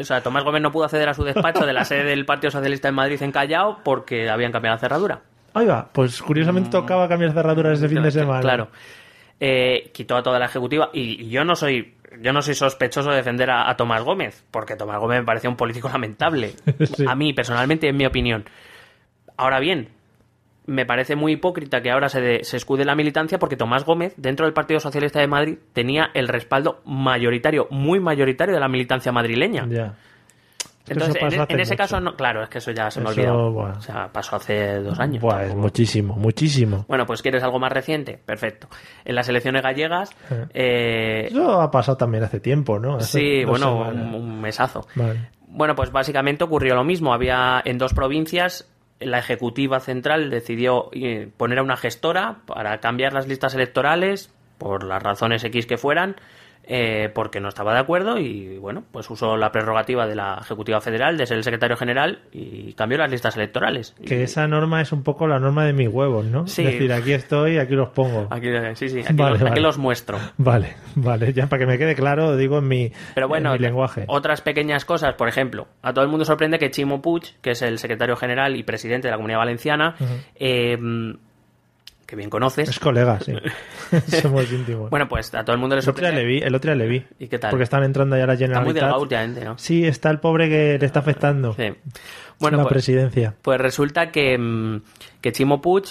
[0.00, 2.50] O sea, Tomás Gómez no pudo acceder a su despacho de la sede del Partido
[2.50, 5.20] Socialista en Madrid en Callao porque habían cambiado la cerradura.
[5.52, 8.40] Ahí va, pues curiosamente tocaba cambiar cerraduras ese fin de semana.
[8.40, 8.68] Claro.
[9.42, 13.08] Eh, quitó a toda la ejecutiva y, y yo no soy yo no soy sospechoso
[13.10, 16.52] de defender a, a Tomás Gómez, porque Tomás Gómez me parecía un político lamentable.
[16.96, 17.04] Sí.
[17.08, 18.44] A mí, personalmente, en mi opinión.
[19.36, 19.88] Ahora bien,
[20.66, 24.12] me parece muy hipócrita que ahora se, de- se escude la militancia porque Tomás Gómez,
[24.16, 29.12] dentro del Partido Socialista de Madrid, tenía el respaldo mayoritario, muy mayoritario de la militancia
[29.12, 29.64] madrileña.
[30.90, 31.76] Entonces, en, en ese mucho.
[31.82, 33.78] caso, no, claro, es que eso ya se me buah.
[33.78, 35.22] O sea, pasó hace dos años.
[35.22, 36.84] Buah, es Tampoco- muchísimo, muchísimo.
[36.88, 38.18] bueno, pues ¿quieres algo más reciente?
[38.24, 38.68] Perfecto.
[39.04, 40.10] En las elecciones gallegas,
[40.54, 42.96] eh, Eso ha pasado también hace tiempo, ¿no?
[42.96, 44.86] Hace sí, bueno, un, un mesazo.
[44.94, 45.30] Vale.
[45.46, 47.12] Bueno, pues básicamente ocurrió lo mismo.
[47.12, 53.12] Había en dos provincias, la Ejecutiva Central decidió eh, poner a una gestora para cambiar
[53.12, 56.16] las listas electorales, por las razones X que fueran,
[56.64, 60.80] eh, porque no estaba de acuerdo y, bueno, pues usó la prerrogativa de la Ejecutiva
[60.80, 63.94] Federal de ser el secretario general y cambió las listas electorales.
[64.06, 66.46] Que Y- esa norma es un poco la norma de mis huevos, ¿no?
[66.46, 66.62] Sí.
[66.64, 68.28] Es decir, aquí estoy, aquí los pongo.
[68.30, 69.60] Aquí, sí, sí, aquí, Vale, los, aquí vale.
[69.62, 70.18] los muestro.
[70.36, 73.66] Vale, vale, ya para que me quede claro, digo en mi, Pero bueno, en mi
[73.66, 74.04] lenguaje.
[74.06, 77.62] otras pequeñas cosas, por ejemplo, a todo el mundo sorprende que Chimo Puig, que es
[77.62, 79.94] el secretario general y presidente de la Comunidad Valenciana,
[80.36, 80.78] eh,
[82.10, 83.32] que bien conoces, Es colega, sí.
[84.20, 84.90] Somos íntimos.
[84.90, 86.22] bueno, pues a todo el mundo le el otro día sorprende.
[86.30, 87.04] le vi, el otro día le vi.
[87.18, 87.50] ¿Y qué tal?
[87.50, 88.74] Porque están entrando ya la Está muy Generalitat.
[88.82, 89.56] delgado últimamente, ¿no?
[89.58, 91.54] Sí, está el pobre que le está afectando.
[91.54, 91.72] Sí.
[92.38, 93.34] Bueno, la pues, presidencia.
[93.40, 94.82] pues resulta que, mm,
[95.20, 95.84] que Chimo Puig,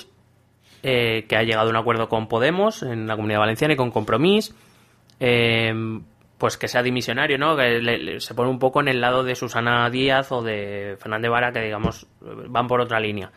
[0.84, 3.91] eh, que ha llegado a un acuerdo con Podemos en la Comunidad Valenciana y con
[3.91, 4.53] Compromís,
[5.19, 5.73] eh,
[6.38, 7.55] pues que sea dimisionario, ¿no?
[7.58, 10.95] Que le- le- se pone un poco en el lado de Susana Díaz o de
[10.99, 13.29] Fernández Vara, que digamos van por otra línea.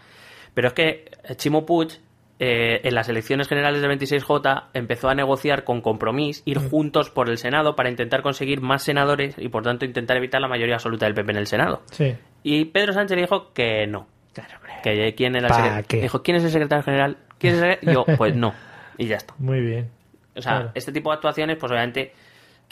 [0.55, 1.99] Pero es que Chimo Puig,
[2.45, 7.29] eh, en las elecciones generales del 26J, empezó a negociar con Compromís ir juntos por
[7.29, 11.07] el Senado para intentar conseguir más senadores y, por tanto, intentar evitar la mayoría absoluta
[11.07, 11.83] del PP en el Senado.
[11.93, 12.17] Sí.
[12.43, 14.09] Y Pedro Sánchez dijo que no.
[14.83, 15.35] Que quién.
[15.89, 17.17] Dijo, ¿quién es el secretario general?
[17.39, 18.53] ¿Quién es el secre-?" Yo, pues no.
[18.99, 19.35] Y ya está.
[19.39, 19.91] Muy bien.
[20.35, 20.71] O sea, Claro.
[20.75, 22.13] este tipo de actuaciones, pues obviamente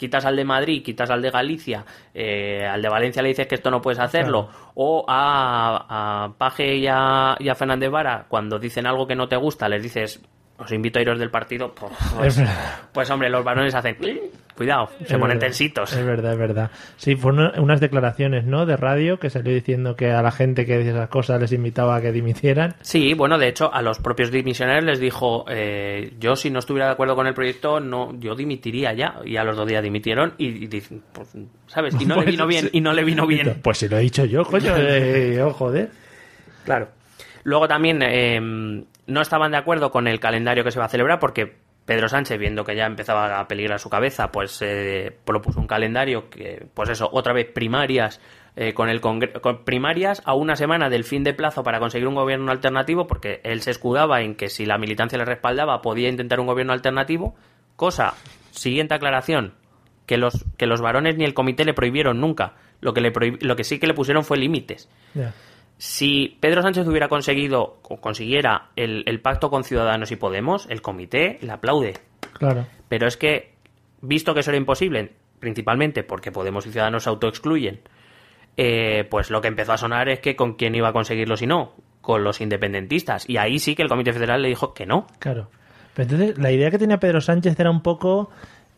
[0.01, 3.53] quitas al de Madrid, quitas al de Galicia, eh, al de Valencia le dices que
[3.53, 8.57] esto no puedes hacerlo, o a, a Paje y a, y a Fernández Vara, cuando
[8.57, 10.19] dicen algo que no te gusta, les dices,
[10.61, 11.91] os invito a iros del partido, pues,
[12.25, 12.79] Es verdad.
[12.93, 13.97] pues, hombre, los varones hacen,
[14.55, 15.91] cuidado, se Es ponen verdad, tensitos.
[15.93, 16.71] Es verdad, es verdad.
[16.97, 18.65] Sí, fueron unas declaraciones, ¿no?
[18.65, 21.95] De radio que salió diciendo que a la gente que decía esas cosas les invitaba
[21.95, 22.75] a que dimitieran.
[22.81, 26.85] Sí, bueno, de hecho, a los propios dimisionarios les dijo, eh, yo si no estuviera
[26.87, 29.15] de acuerdo con el proyecto, no, yo dimitiría ya.
[29.25, 31.29] Y a los dos días dimitieron y, y dicen, pues,
[31.67, 31.95] ¿sabes?
[31.99, 32.69] Y no Pues, le vino bien, sí.
[32.73, 33.59] y no le vino bien.
[33.63, 35.89] Pues si lo he dicho yo, coño, eh, oh, joder.
[36.65, 36.89] Claro.
[37.43, 38.39] Luego también eh,
[39.07, 42.37] no estaban de acuerdo con el calendario que se va a celebrar porque Pedro Sánchez,
[42.37, 46.89] viendo que ya empezaba a peligrar su cabeza, pues eh, propuso un calendario que, pues
[46.89, 48.21] eso, otra vez primarias
[48.55, 49.19] eh, con el con
[49.63, 53.61] primarias a una semana del fin de plazo para conseguir un gobierno alternativo, porque él
[53.61, 57.35] se escudaba en que si la militancia le respaldaba podía intentar un gobierno alternativo.
[57.75, 58.13] Cosa,
[58.51, 59.53] siguiente aclaración,
[60.05, 62.53] que los, que los varones ni el comité le prohibieron nunca.
[62.79, 64.89] Lo que, le lo que sí que le pusieron fue límites.
[65.81, 70.83] Si Pedro Sánchez hubiera conseguido o consiguiera el, el pacto con Ciudadanos y Podemos, el
[70.83, 71.95] comité le aplaude.
[72.33, 72.67] Claro.
[72.87, 73.55] Pero es que,
[73.99, 77.79] visto que eso era imposible, principalmente porque Podemos y Ciudadanos se autoexcluyen,
[78.57, 81.47] eh, pues lo que empezó a sonar es que con quién iba a conseguirlo si
[81.47, 83.27] no, con los independentistas.
[83.27, 85.07] Y ahí sí que el Comité Federal le dijo que no.
[85.17, 85.49] Claro.
[85.95, 88.29] Pero entonces, la idea que tenía Pedro Sánchez era un poco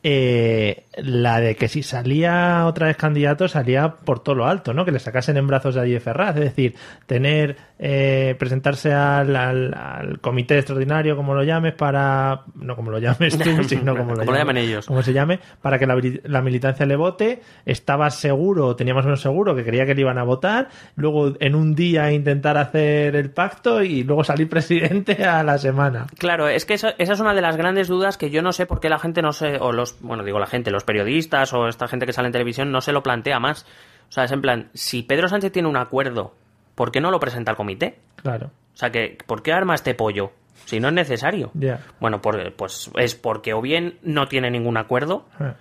[0.04, 4.84] eh, la de que si salía otra vez candidato, salía por todo lo alto, ¿no?
[4.86, 6.36] Que le sacasen en brazos a Díez Ferraz.
[6.36, 6.76] Es decir,
[7.08, 12.42] tener, eh, presentarse al, al- al comité extraordinario, como lo llames, para.
[12.56, 14.86] No como lo llames tú, sino como lo, Como lo llamen ellos.
[14.86, 17.42] Como se llame, para que la, la militancia le vote.
[17.66, 20.68] Estaba seguro, tenía más o menos seguro que creía que le iban a votar.
[20.96, 26.08] Luego, en un día, intentar hacer el pacto y luego salir presidente a la semana.
[26.18, 28.66] Claro, es que eso- esa es una de las grandes dudas que yo no sé
[28.66, 31.67] por qué la gente no se, o los, bueno, digo la gente, los periodistas o
[31.67, 33.65] esta gente que sale en televisión no se lo plantea más.
[34.10, 36.34] O sea, es en plan, si Pedro Sánchez tiene un acuerdo,
[36.75, 37.99] ¿por qué no lo presenta al comité?
[38.17, 38.47] Claro.
[38.73, 40.32] O sea, que, ¿por qué arma este pollo?
[40.65, 41.51] Si no es necesario.
[41.99, 45.56] Bueno, por- pues es porque o bien no tiene ningún acuerdo, Ah,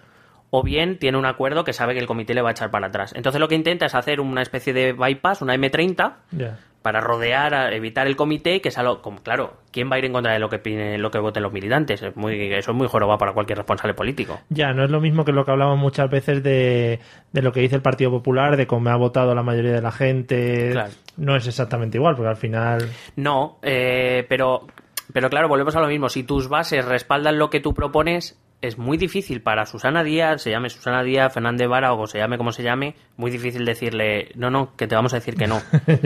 [0.54, 2.88] o bien tiene un acuerdo que sabe que el comité le va a echar para
[2.88, 3.14] atrás.
[3.16, 6.58] Entonces lo que intenta es hacer una especie de bypass, una M30, Ya.
[6.82, 10.12] para rodear, evitar el comité, que es algo, como, claro, ¿quién va a ir en
[10.12, 12.02] contra de que lo que voten los militantes?
[12.02, 14.40] Es muy, eso es muy joroba para cualquier responsable político.
[14.50, 17.00] Ya, no es lo mismo que lo que hablamos muchas veces de,
[17.32, 19.92] de lo que dice el Partido Popular, de cómo ha votado la mayoría de la
[19.92, 20.72] gente.
[20.72, 20.90] Claro.
[21.16, 22.90] No es exactamente igual, porque al final.
[23.16, 24.66] No, eh, pero,
[25.14, 26.10] pero claro, volvemos a lo mismo.
[26.10, 30.50] Si tus bases respaldan lo que tú propones, es muy difícil para Susana Díaz, se
[30.50, 34.50] llame Susana Díaz, Fernández Vara o se llame como se llame, muy difícil decirle, no,
[34.50, 35.60] no, que te vamos a decir que no.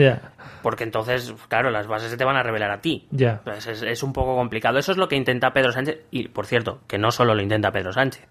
[0.63, 3.07] Porque entonces, claro, las bases se te van a revelar a ti.
[3.45, 4.79] Pues es, es un poco complicado.
[4.79, 5.99] Eso es lo que intenta Pedro Sánchez.
[6.11, 8.27] Y, por cierto, que no solo lo intenta Pedro Sánchez.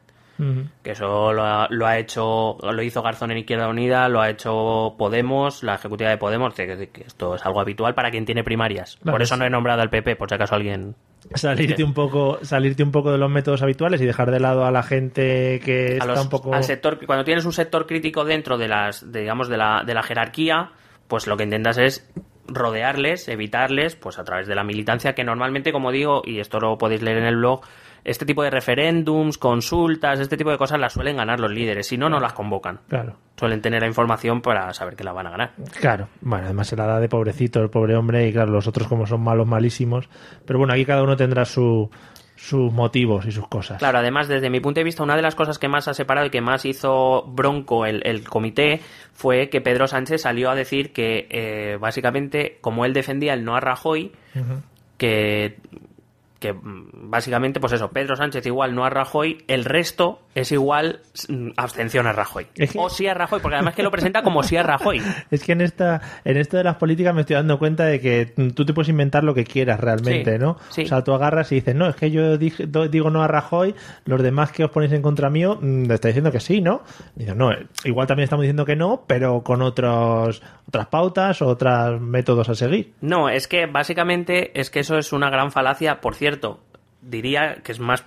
[0.83, 4.29] Que eso lo ha, lo ha hecho, lo hizo Garzón en Izquierda Unida, lo ha
[4.29, 8.45] hecho Podemos, la ejecutiva de Podemos, que, que esto es algo habitual para quien tiene
[8.45, 8.99] primarias.
[9.03, 10.95] Claro, por eso es- no he nombrado al PP, por si acaso alguien...
[11.35, 14.71] Salirte un poco, salirte un poco de los métodos habituales y dejar de lado a
[14.71, 16.55] la gente que a está los- un poco.
[16.55, 19.95] al sector cuando tienes un sector crítico dentro de las de, digamos de la, de
[19.95, 20.71] la jerarquía
[21.09, 22.09] pues lo que intentas es
[22.49, 26.79] rodearles evitarles pues a través de la militancia que normalmente como digo y esto lo
[26.79, 27.63] podéis leer en el blog
[28.07, 31.99] este tipo de referéndums consultas este tipo de cosas las suelen ganar los líderes si
[31.99, 35.31] no no las convocan Claro, suelen tener la información para saber que la van a
[35.31, 36.09] ganar claro.
[36.21, 39.07] Bueno, además se la da de pobrecito el pobre hombre y claro, los otros como
[39.07, 40.09] son malos, malísimos.
[40.45, 41.91] Pero bueno, aquí cada uno tendrá su,
[42.35, 43.79] sus motivos y sus cosas.
[43.79, 46.27] Claro, además, desde mi punto de vista, una de las cosas que más ha separado
[46.27, 48.81] y que más hizo bronco el, el comité
[49.13, 53.57] fue que Pedro Sánchez salió a decir que, eh, básicamente, como él defendía el no
[53.57, 54.13] a Rajoy,
[54.99, 55.59] que,
[56.39, 61.01] que mm, básicamente, pues eso, Pedro Sánchez igual no a Rajoy, el resto es igual
[61.29, 62.47] mm, abstención a Rajoy.
[62.57, 65.01] Es que- O sí a Rajoy, porque además que lo presenta como sí a Rajoy.
[65.31, 68.33] Es que en esta, en esto de las políticas me estoy dando cuenta de que
[68.37, 70.57] mm, tú te puedes inventar lo que quieras realmente, Sí, ¿no?
[70.69, 70.83] sí.
[70.85, 73.75] O sea, tú agarras y dices, no, es que yo dije- digo no a Rajoy,
[74.05, 76.83] los demás que os ponéis en contra mío, mm, le estáis diciendo que sí, ¿no?
[77.15, 81.47] Dices, no, eh, igual también estamos diciendo que no, pero con otros, otras pautas o
[81.49, 82.93] otros métodos a seguir.
[83.01, 86.01] No, es que básicamente es que eso es una gran falacia.
[86.01, 86.61] Por cierto,
[87.07, 88.05] diría que es más,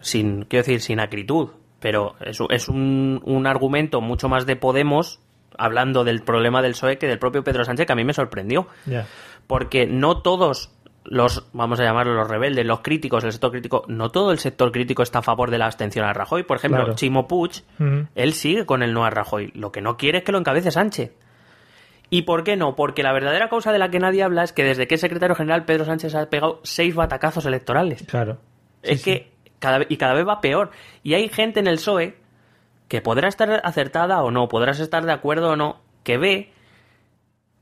[0.00, 1.50] sin, quiero decir, sin acritud,
[1.80, 5.20] pero es, es un, un argumento mucho más de Podemos
[5.58, 8.66] hablando del problema del PSOE que del propio Pedro Sánchez que a mí me sorprendió.
[9.46, 10.70] Porque no todos
[11.04, 14.70] los, vamos a llamarlos los rebeldes, los críticos, el sector crítico, no todo el sector
[14.72, 16.44] crítico está a favor de la abstención a Rajoy.
[16.44, 16.94] Por ejemplo, Claro.
[16.94, 17.62] Chimo Puig,
[18.14, 19.50] él sigue con el no a Rajoy.
[19.54, 21.12] Lo que no quiere es que lo encabece Sánchez.
[22.12, 22.76] ¿Y por qué no?
[22.76, 25.34] Porque la verdadera causa de la que nadie habla es que desde que es secretario
[25.34, 28.04] general Pedro Sánchez ha pegado seis batacazos electorales.
[28.06, 28.38] Claro.
[28.82, 30.72] es Sí, que cada y cada vez va peor.
[31.02, 32.14] Y hay gente en el PSOE
[32.88, 36.52] que podrá estar acertada o no, podrás estar de acuerdo o no, que ve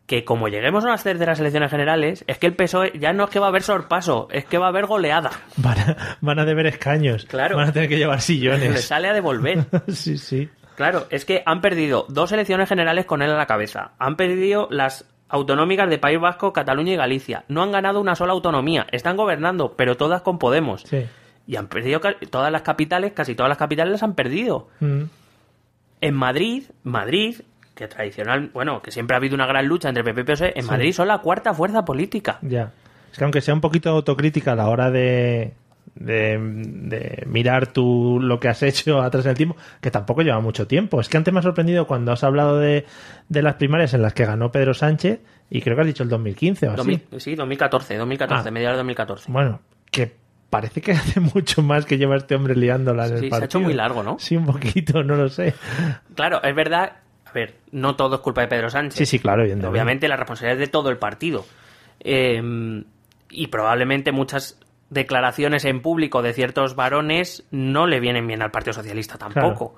[0.07, 3.31] que como lleguemos a las terceras elecciones generales, es que el PSOE ya no es
[3.31, 5.31] que va a haber sorpaso, es que va a haber goleada.
[5.59, 7.25] Van a, van a deber escaños.
[7.27, 7.57] Claro.
[7.57, 8.85] Van a tener que llevar Le sillones.
[8.85, 9.65] sale a devolver.
[9.87, 10.49] sí, sí.
[10.81, 13.91] Claro, es que han perdido dos elecciones generales con él a la cabeza.
[13.99, 17.45] Han perdido las autonómicas de País Vasco, Cataluña y Galicia.
[17.49, 18.87] No han ganado una sola autonomía.
[18.91, 20.85] Están gobernando, pero todas con Podemos.
[20.85, 21.05] Sí.
[21.47, 22.01] Y han perdido
[22.31, 24.69] todas las capitales, casi todas las capitales las han perdido.
[24.81, 25.03] Mm.
[26.01, 27.43] En Madrid, Madrid,
[27.75, 30.65] que tradicional, bueno, que siempre ha habido una gran lucha entre PP y PSOE, en
[30.65, 32.39] Madrid son la cuarta fuerza política.
[32.41, 32.73] Ya.
[33.13, 35.53] Es que aunque sea un poquito autocrítica a la hora de,
[35.95, 40.67] de, de mirar tú lo que has hecho atrás del tiempo, que tampoco lleva mucho
[40.67, 41.01] tiempo.
[41.01, 42.87] Es que antes me ha sorprendido cuando has hablado de,
[43.29, 45.21] de las primarias en las que ganó Pedro Sánchez,
[45.51, 46.77] y creo que has dicho el 2015 o así.
[46.77, 48.53] 2000 sí, 2014, 2014, Ah.
[48.53, 49.33] mediados de 2014.
[49.33, 49.61] Bueno,
[49.91, 50.15] que
[50.49, 53.45] parece que hace mucho más que lleva este hombre liándola en el Sí, se ha
[53.45, 54.19] hecho muy largo, ¿no?
[54.19, 55.55] Sí, un poquito, no lo sé.
[56.15, 56.93] Claro, es verdad,
[57.27, 58.97] a ver, no todo es culpa de Pedro Sánchez.
[58.99, 59.43] Sí, sí, claro.
[59.69, 61.45] Obviamente la responsabilidad es de todo el partido.
[62.01, 62.83] Eh,
[63.33, 64.59] y probablemente muchas
[64.91, 69.75] declaraciones en público de ciertos varones no le vienen bien al Partido Socialista tampoco.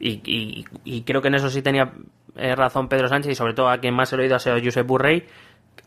[0.00, 1.92] Y, y- y creo que en eso sí tenía
[2.36, 4.86] eh, razón Pedro Sánchez y sobre todo a quien más he oído ha sido Josep
[4.86, 5.24] Burrey.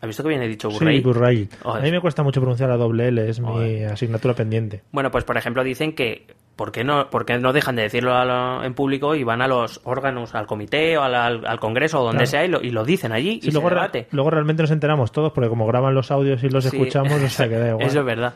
[0.00, 0.98] ¿Has visto que viene dicho Burrey?
[0.98, 1.48] Sí, Burray.
[1.64, 4.82] A mí me cuesta mucho pronunciar la doble L, es mi asignatura pendiente.
[4.92, 8.24] Bueno, pues por ejemplo dicen que ¿por qué no, por qué no dejan de decirlo
[8.24, 12.00] lo- en público y van a los órganos, al comité o al, al- al congreso
[12.00, 12.30] o donde Claro.
[12.30, 14.06] sea y lo, y lo dicen allí Sí, y luego, se debate?
[14.10, 16.76] luego realmente nos enteramos todos, porque como graban los audios y los Sí.
[16.76, 17.86] escuchamos, o sea que da igual.
[17.86, 18.34] Eso es verdad.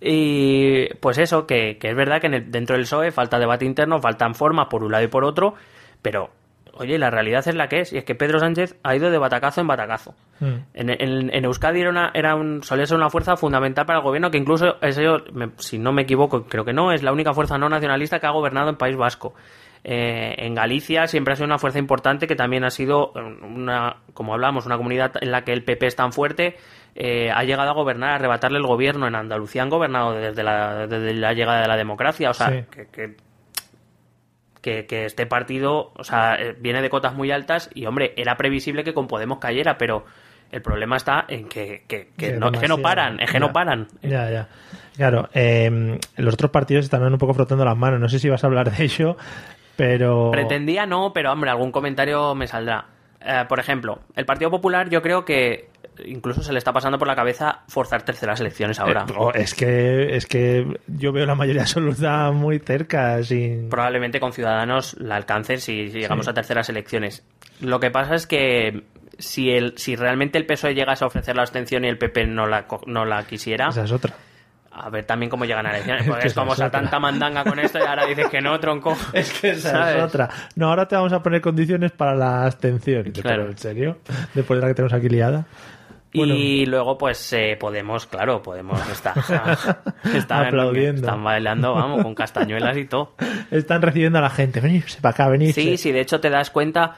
[0.00, 3.64] Y pues eso, que, que es verdad que en el- dentro del PSOE falta debate
[3.64, 5.54] interno, faltan formas por un lado y por otro,
[6.02, 6.30] pero
[6.80, 9.18] oye, la realidad es la que es, y es que Pedro Sánchez ha ido de
[9.18, 10.14] batacazo en batacazo.
[10.40, 10.46] Mm.
[10.74, 14.04] En, en- en Euskadi era, una, era un, solía ser una fuerza fundamental para el
[14.04, 17.32] gobierno, que incluso, eso, me- si no me equivoco, creo que no, es la única
[17.34, 19.34] fuerza no nacionalista que ha gobernado en País Vasco.
[19.82, 23.12] Eh, en Galicia siempre ha sido una fuerza importante que también ha sido
[23.42, 26.56] una, como hablamos, una comunidad en la que el PP es tan fuerte,
[26.94, 29.06] eh, ha llegado a gobernar, a arrebatarle el gobierno.
[29.06, 32.64] En Andalucía han gobernado desde la, desde la llegada de la democracia, o sea, Sí.
[32.70, 33.16] que, que,
[34.60, 38.36] que- que este partido, o sea, eh, viene de cotas muy altas y, hombre, era
[38.36, 40.04] previsible que con Podemos cayera, pero
[40.52, 43.40] el problema está en que, que- que no, es que no paran, es que Ya.
[43.40, 43.88] no paran.
[44.02, 44.48] Ya, ya.
[44.96, 48.00] Claro, eh, los otros partidos están un poco frotando las manos.
[48.00, 49.16] No sé si vas a hablar de ello,
[49.76, 50.30] pero.
[50.30, 52.86] Pretendía no, pero hombre, algún comentario me saldrá.
[53.24, 55.68] Eh, por ejemplo, el Partido Popular yo creo que
[56.06, 59.04] incluso se le está pasando por la cabeza forzar terceras elecciones ahora.
[59.08, 63.68] Eh, oh, es que es que yo veo la mayoría absoluta muy cerca, sin.
[63.68, 66.30] Probablemente con Ciudadanos la alcancen si, si llegamos Sí.
[66.30, 67.24] a terceras elecciones.
[67.60, 68.84] Lo que pasa es que
[69.18, 72.46] si, el, si realmente el PSOE llegase a ofrecer la abstención y el PP no
[72.46, 74.14] la, no la quisiera, Esa es otra.
[74.72, 76.02] a ver también cómo llegan a elecciones.
[76.04, 76.70] Es Porque que es como otra.
[76.70, 78.96] tanta mandanga con esto y ahora dices que no, tronco.
[79.12, 79.96] Es que esa ¿Sabes?
[79.96, 80.30] es otra.
[80.56, 83.02] No, ahora te vamos a poner condiciones para la abstención.
[83.12, 83.42] Claro.
[83.42, 83.98] ¿pero ¿En serio?
[84.32, 85.44] Después de la que tenemos aquí liada.
[86.12, 86.34] Bueno.
[86.34, 89.14] Y luego, pues, eh, Podemos, claro, Podemos está,
[90.14, 91.02] están, Aplaudiendo.
[91.02, 93.14] están bailando, vamos, con castañuelas y todo.
[93.50, 94.60] Están recibiendo a la gente.
[94.60, 95.60] Venirse para acá, venirse.
[95.62, 96.96] Sí, sí, de hecho te das cuenta.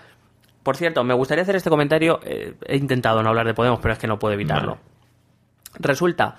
[0.63, 2.21] Por cierto, me gustaría hacer este comentario.
[2.25, 4.79] eh, he intentado no hablar de Podemos, pero es que no puedo evitarlo.
[5.79, 6.37] Resulta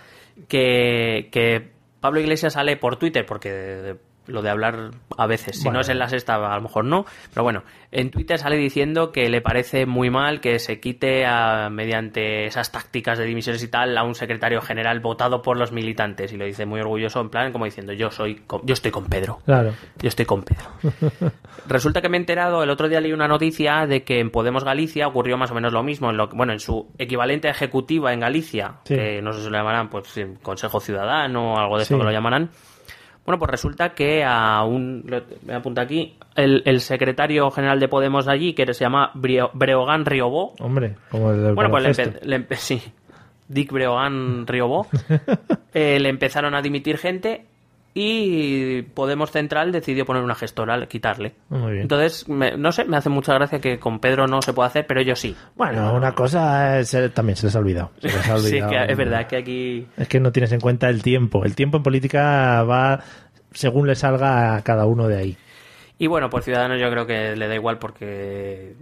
[0.47, 3.95] que, que Pablo Iglesias sale por Twitter, porque
[4.27, 5.77] lo de hablar a veces, si Bueno.
[5.77, 7.05] no es en la sexta, a lo mejor no.
[7.33, 11.69] Pero bueno, en Twitter sale diciendo que le parece muy mal que se quite a-
[11.69, 16.31] mediante esas tácticas de dimisiones y tal a un secretario general votado por los militantes.
[16.33, 19.05] Y lo dice muy orgulloso, en plan, como diciendo: Yo, soy con- yo estoy con
[19.05, 19.39] Pedro.
[19.45, 19.73] Claro.
[20.01, 20.65] Yo estoy con Pedro.
[21.67, 24.63] Resulta que me he enterado, el otro día leí una noticia de que en Podemos
[24.63, 26.09] Galicia ocurrió más o menos lo mismo.
[26.09, 28.95] En lo, bueno, en su equivalente ejecutiva en Galicia, Sí.
[28.95, 31.93] que no sé si lo llamarán, pues Consejo Ciudadano o algo de Sí.
[31.93, 32.49] eso que lo llamarán.
[33.25, 35.05] Bueno, pues resulta que a un.
[35.45, 36.15] Me apunta aquí.
[36.35, 40.53] El, el secretario general de Podemos de allí, que se llama Brio- Breogán Riobó.
[40.59, 42.81] Hombre, como el del Bueno, pues le, empe- le empe- sí.
[43.47, 44.87] Dick Breogán Riobó.
[45.75, 47.45] Eh, le empezaron a dimitir gente
[47.93, 51.33] y Podemos Central decidió poner una gestora, quitarle.
[51.49, 51.81] Muy bien.
[51.83, 54.87] Entonces, me- no sé, me hace mucha gracia que con Pedro no se pueda hacer,
[54.87, 55.35] pero ellos sí.
[55.55, 57.91] Bueno, una cosa es- también se les ha olvidado.
[58.01, 59.87] Se les ha Sí, que es verdad que aquí...
[59.97, 61.45] Es que no tienes en cuenta el tiempo.
[61.45, 62.99] El tiempo en política va
[63.51, 65.37] según le salga a cada uno de ahí.
[65.99, 68.73] Y bueno, pues Ciudadanos yo creo que le da igual porque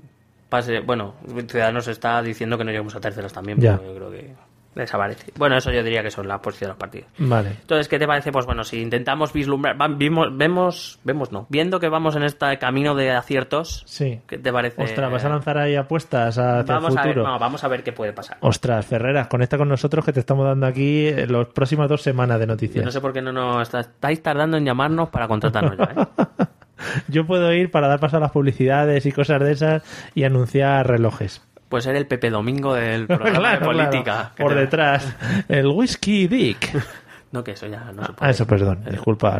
[0.47, 0.80] pase.
[0.80, 1.16] Bueno,
[1.49, 3.78] Ciudadanos está diciendo que no lleguemos a terceras también, Ya.
[3.78, 4.34] pero yo creo que
[4.76, 5.32] desaparece.
[5.38, 7.07] Bueno, eso yo diría que son las posiciones de los partidos.
[7.17, 7.49] Vale.
[7.61, 8.32] Entonces, ¿qué te parece?
[8.32, 12.95] Pues bueno, si intentamos vislumbrar, vimos, vemos, vemos no, viendo que vamos en este camino
[12.95, 14.22] de aciertos, Sí.
[14.28, 14.82] ¿qué te parece?
[14.82, 17.28] Ostras, ¿vas a lanzar ahí apuestas hacia vamos el a ver, futuro?
[17.32, 18.38] no, vamos a ver qué puede pasar.
[18.41, 22.39] Ostras, Ferreras, conecta con nosotros que te estamos dando aquí eh, las próximas dos semanas
[22.39, 22.86] de Yo noticias.
[22.86, 26.45] no sé por qué no nos está- estáis tardando en llamarnos para contratarnos ya, ¿eh?
[27.07, 29.84] Yo puedo ir para dar paso a las publicidades y cosas de esas
[30.15, 31.41] y anunciar relojes.
[31.72, 34.03] Pues ser el Pepe Domingo del programa Claro, de política.
[34.03, 34.36] claro.
[34.38, 35.15] Por te- detrás.
[35.49, 36.69] El Whisky Dick.
[37.32, 38.28] No, que eso ya no se puede.
[38.28, 38.84] Ah, eso, perdón.
[38.91, 39.39] Disculpa,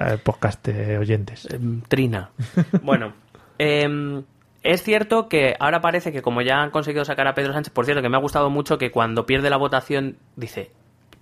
[0.00, 1.48] eh, podcast eh, oyentes.
[1.88, 2.28] Trina.
[2.82, 3.14] Bueno,
[3.56, 4.22] em,
[4.62, 7.86] es cierto que ahora parece que como ya han conseguido sacar a Pedro Sánchez, por
[7.86, 10.72] cierto, que me ha gustado mucho que cuando pierde la votación dice,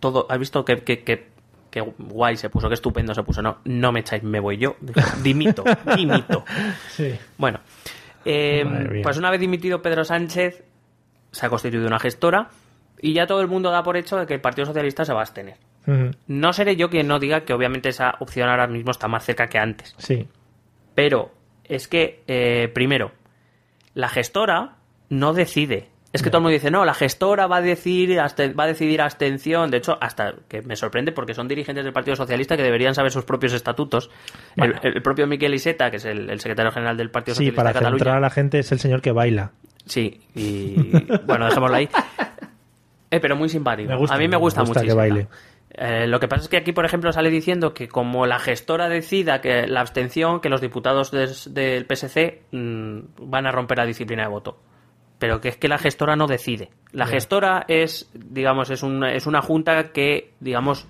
[0.00, 1.28] todo, ¿has visto que, que, que-
[1.70, 3.40] que guay se puso, que estupendo se puso?
[3.40, 4.74] No, no me echáis, me voy yo.
[5.22, 5.62] Dimito,
[5.94, 6.44] dimito.
[6.88, 7.14] Sí.
[7.38, 7.60] Bueno,
[8.24, 10.64] em, pues una vez dimitido Pedro Sánchez,
[11.32, 12.48] se ha constituido una gestora
[13.00, 15.20] y ya todo el mundo da por hecho de que el Partido Socialista se va
[15.20, 15.56] a abstener.
[16.28, 19.48] No seré yo quien no diga que obviamente esa opción ahora mismo está más cerca
[19.48, 19.94] que antes.
[19.98, 20.28] Sí.
[20.94, 21.32] Pero
[21.64, 23.12] es que, eh, primero,
[23.94, 24.76] la gestora
[25.08, 25.88] no decide.
[26.12, 29.00] Es que todo el mundo dice, no, la gestora va a, decir, va a decidir
[29.00, 29.70] abstención.
[29.70, 33.12] De hecho, hasta que me sorprende porque son dirigentes del Partido Socialista que deberían saber
[33.12, 34.10] sus propios estatutos.
[34.56, 34.80] El- Bueno.
[34.82, 37.68] El, propio Miquel Iseta, que es el, el secretario general del Partido Sí, Socialista para
[37.70, 37.98] de Cataluña.
[37.98, 39.52] centrar a la gente es el señor que baila.
[39.86, 40.90] Sí, y
[41.26, 41.88] bueno, dejémoslo ahí.
[43.10, 43.92] Eh, pero muy simpático.
[43.92, 45.28] A mí me gusta, gusta que baile.
[45.72, 48.88] Eh, lo que pasa es que aquí, por ejemplo, sale diciendo que como la gestora
[48.88, 52.98] decida que la abstención, que los diputados del PSC mm,
[53.30, 54.58] van a romper la disciplina de voto.
[55.20, 56.70] Pero que es que la gestora no decide.
[56.90, 60.88] La gestora es, digamos, es una, es una junta que, digamos,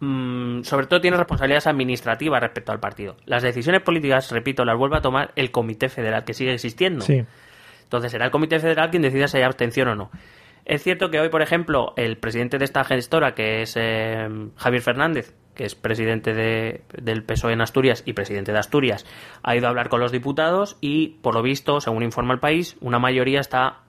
[0.00, 3.16] mm, sobre todo tiene responsabilidades administrativas respecto al partido.
[3.26, 7.04] Las decisiones políticas, repito, las vuelve a tomar el Comité Federal, que sigue existiendo.
[7.04, 7.24] Sí.
[7.82, 10.10] Entonces será el Comité Federal quien decida si hay abstención o no.
[10.64, 14.82] Es cierto que hoy, por ejemplo, el presidente de esta gestora, que es eh, Javier
[14.82, 19.06] Fernández, que es presidente de- del PSOE en Asturias y presidente de Asturias,
[19.42, 22.76] ha ido a hablar con los diputados y, por lo visto, según informa el país,
[22.80, 23.80] una mayoría está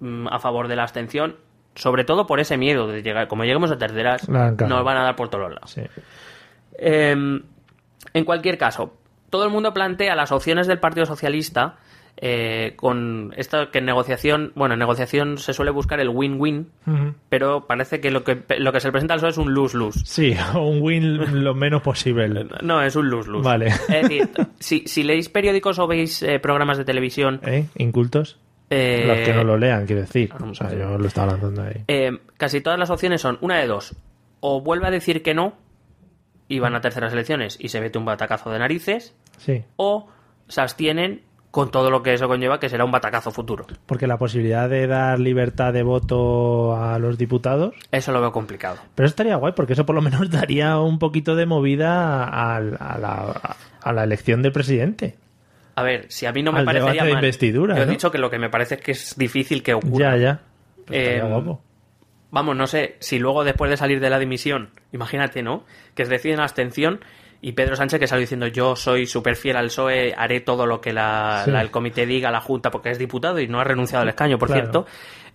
[0.00, 1.36] mm, a favor de la abstención,
[1.74, 4.28] sobre todo por ese miedo de llegar, como lleguemos a terceras,
[4.68, 5.70] nos van a dar por todos lados.
[5.70, 5.82] Sí.
[6.78, 7.12] Eh,
[8.12, 8.94] en cualquier caso,
[9.30, 11.76] todo el mundo plantea las opciones del Partido Socialista
[12.16, 16.70] eh, con esta que en negociación, bueno, en negociación se suele buscar el win-win,
[17.28, 20.00] pero parece que lo que lo que se presenta al PSOE es un lose-lose.
[20.04, 22.46] Sí, o un win lo menos posible.
[22.62, 23.44] No, es un lose-lose.
[23.44, 23.66] Vale.
[23.66, 24.28] Es decir,
[24.60, 27.66] si, si leéis periódicos o veis eh, programas de televisión, ¿Eh?
[27.76, 28.38] ¿Incultos?
[28.70, 30.30] eh, Los que no lo lean, quiero decir.
[30.32, 31.82] ah, O sea, yo lo estaba lanzando ahí.
[31.88, 33.94] eh, casi todas las opciones son una de dos.
[34.40, 35.54] O vuelve a decir que no
[36.48, 39.64] y van a terceras elecciones y se mete un batacazo de narices, Sí.
[39.76, 40.08] o
[40.48, 41.22] se abstienen
[41.54, 43.64] con todo lo que eso conlleva, que será un batacazo futuro.
[43.86, 47.72] Porque la posibilidad de dar libertad de voto a los diputados.
[47.92, 48.78] Eso lo veo complicado.
[48.96, 52.76] Pero eso estaría guay, porque eso por lo menos daría un poquito de movida al-
[52.80, 55.14] a, la, a la elección del presidente.
[55.76, 58.18] A ver, si a mí no me Al parecería de investidura, Yo he dicho que
[58.18, 60.16] lo que me parece es que es difícil que ocurra.
[60.16, 60.40] Ya, ya.
[60.90, 61.62] Eh, guapo.
[62.32, 65.62] Vamos, no sé, si luego después de salir de la dimisión, imagínate, ¿no?
[65.94, 66.98] Que deciden la abstención
[67.46, 70.80] y Pedro Sánchez que salió diciendo yo soy súper fiel al PSOE, haré todo lo
[70.80, 71.50] que la- Sí.
[71.50, 74.38] la- el comité diga, la Junta, porque es diputado y no ha renunciado al escaño,
[74.38, 74.62] por Claro.
[74.62, 74.86] cierto.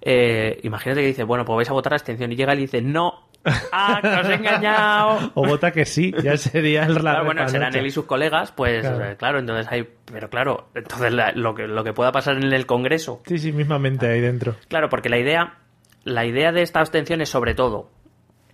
[0.01, 2.82] Eh, imagínate que dice, bueno, pues vais a votar a abstención y llega y dice,
[2.82, 3.28] no,
[3.72, 5.32] ah, que os he engañado.
[5.36, 8.82] O vota que sí, ya sería el Claro, bueno, serán él y sus colegas, pues
[8.88, 9.05] Claro.
[9.05, 12.51] eh, claro, entonces hay, pero claro, entonces la- lo que lo que pueda pasar en
[12.53, 14.55] el Congreso, Sí, sí, mismamente ahí dentro.
[14.68, 15.57] claro, porque la idea,
[16.05, 17.91] la idea de esta abstención es sobre todo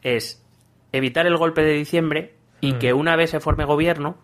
[0.02, 0.46] es
[0.92, 2.34] evitar el golpe de diciembre
[2.66, 2.80] y Mm.
[2.80, 4.18] que una vez se forme gobierno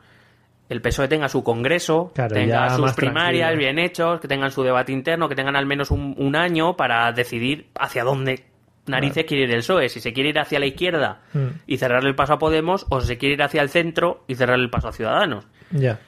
[0.70, 3.60] el PSOE tenga su congreso, Claro, tenga sus primarias tranquilo.
[3.74, 7.12] bien hechos, que tengan su debate interno, que tengan al menos un, un año para
[7.12, 8.46] decidir hacia dónde
[8.88, 11.48] narices quiere ir el PSOE, si se quiere ir hacia la izquierda Mm.
[11.68, 14.36] y cerrarle el paso a Podemos o si se quiere ir hacia el centro y
[14.36, 15.46] cerrarle el paso a Ciudadanos.
[15.72, 16.00] Ya.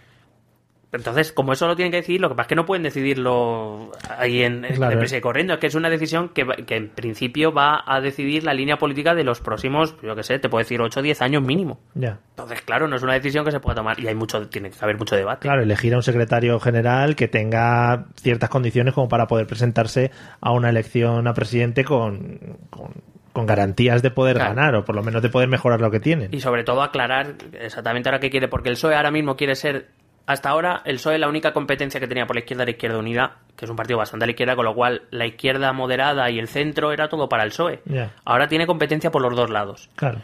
[0.94, 3.92] Entonces, como eso lo tienen que decidir, lo que pasa es que no pueden decidirlo
[4.18, 5.02] ahí en, en Claro.
[5.04, 5.54] y corriendo.
[5.54, 9.16] Es que es una decisión que, que en principio va a decidir la línea política
[9.16, 11.80] de los próximos, yo qué sé, te puedo decir 8 o 10 años mínimo.
[11.96, 12.20] Ya.
[12.30, 14.78] Entonces, claro, no es una decisión que se pueda tomar y hay mucho, tiene que
[14.82, 15.42] haber mucho debate.
[15.42, 20.52] Claro, elegir a un secretario general que tenga ciertas condiciones como para poder presentarse a
[20.52, 22.94] una elección a presidente con, con,
[23.32, 24.54] con garantías de poder Claro.
[24.56, 26.30] ganar o por lo menos de poder mejorar lo que tienen.
[26.34, 29.88] Y sobre todo aclarar exactamente ahora qué quiere, porque el PSOE ahora mismo quiere ser.
[30.26, 33.38] Hasta ahora, el PSOE la única competencia que tenía por la izquierda era Izquierda Unida,
[33.56, 36.40] que es un partido bastante a la izquierda, con lo cual la izquierda moderada y
[36.40, 37.82] el centro era todo para el PSOE.
[38.24, 39.90] Ahora tiene competencia por los dos lados.
[39.96, 40.20] Claro.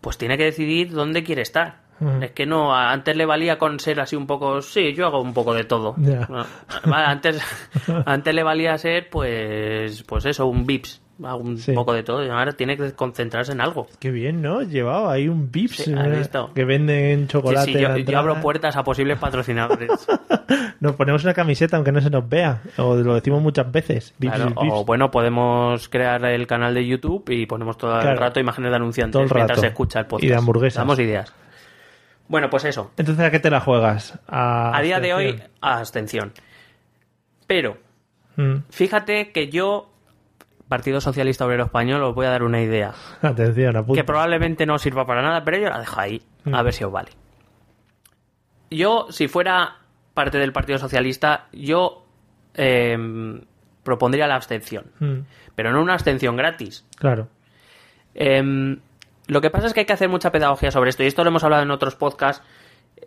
[0.00, 1.82] Pues tiene que decidir dónde quiere estar.
[2.20, 5.32] Es que no, antes le valía con ser así un poco, sí, yo hago un
[5.32, 5.94] poco de todo.
[6.84, 7.40] Antes,
[8.06, 11.72] antes le valía ser, pues, pues eso, un VIPS, un Sí.
[11.72, 12.24] poco de todo.
[12.24, 13.86] Y ahora tiene que concentrarse en algo.
[13.98, 14.62] Qué bien, ¿no?
[14.62, 15.90] Llevaba ahí un Vips
[16.54, 17.72] que venden chocolate.
[17.72, 19.90] sí, a yo, yo abro puertas a posibles patrocinadores.
[20.80, 22.60] Nos ponemos una camiseta aunque no se nos vea.
[22.76, 24.14] O lo decimos muchas veces.
[24.18, 24.72] Vips, Claro, vips.
[24.74, 28.76] o bueno, podemos crear el canal de YouTube y ponemos todo el rato imágenes de
[28.76, 29.60] anunciantes Todo el mientras rato.
[29.60, 30.24] se escucha el podcast.
[30.24, 30.78] Y de hamburguesas.
[30.80, 31.32] Damos ideas.
[32.28, 32.90] Bueno, pues eso.
[32.96, 34.18] Entonces, ¿a qué te la juegas?
[34.26, 35.26] A, A día de hoy,
[35.60, 36.32] abstención.
[36.32, 36.32] abstención.
[37.46, 37.76] Pero,
[38.36, 39.91] Mm, fíjate que yo,
[40.72, 42.94] Partido Socialista Obrero Español, os voy a dar una idea.
[43.20, 44.00] Atención, apunta.
[44.00, 46.22] Que probablemente no sirva para nada, pero yo la dejo ahí.
[46.50, 47.10] A ver si os vale.
[48.70, 49.76] Yo, si fuera
[50.14, 52.06] parte del Partido Socialista, yo
[52.54, 52.96] eh,
[53.82, 54.86] propondría la abstención.
[54.98, 55.18] Mm,
[55.54, 56.86] Pero no una abstención gratis.
[56.96, 57.28] claro.
[58.14, 58.80] Em,
[59.26, 61.28] lo que pasa es que hay que hacer mucha pedagogía sobre esto, y esto lo
[61.28, 62.42] hemos hablado en otros podcasts.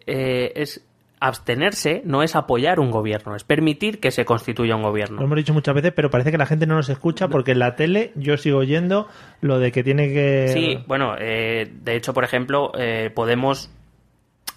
[0.06, 0.86] eh, es
[1.20, 5.22] abstenerse no es apoyar un gobierno, es permitir que se constituya un Lo gobierno.
[5.24, 7.76] hemos dicho muchas veces, pero parece que la gente no nos escucha porque en la
[7.76, 9.08] tele yo sigo oyendo
[9.42, 10.50] lo de que tiene que.
[10.50, 13.72] Sí, bueno, eh, de hecho, por ejemplo, eh, podemos,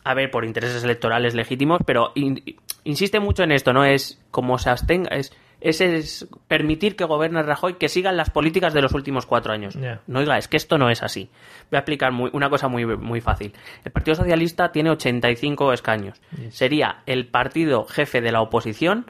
[0.04, 2.42] a ver, por intereses electorales legítimos, pero in-
[2.84, 3.84] insiste mucho en esto, ¿no?
[3.84, 8.72] Es como se abstenga, es, es, es permitir que gobierne Rajoy, que sigan las políticas
[8.74, 9.74] de los últimos cuatro años.
[10.06, 11.30] No, oiga, es que esto no es así.
[11.70, 13.52] Voy a explicar muy- una cosa muy, muy fácil.
[13.84, 16.20] El Partido Socialista tiene 85 escaños.
[16.50, 19.06] Sería el partido jefe de la oposición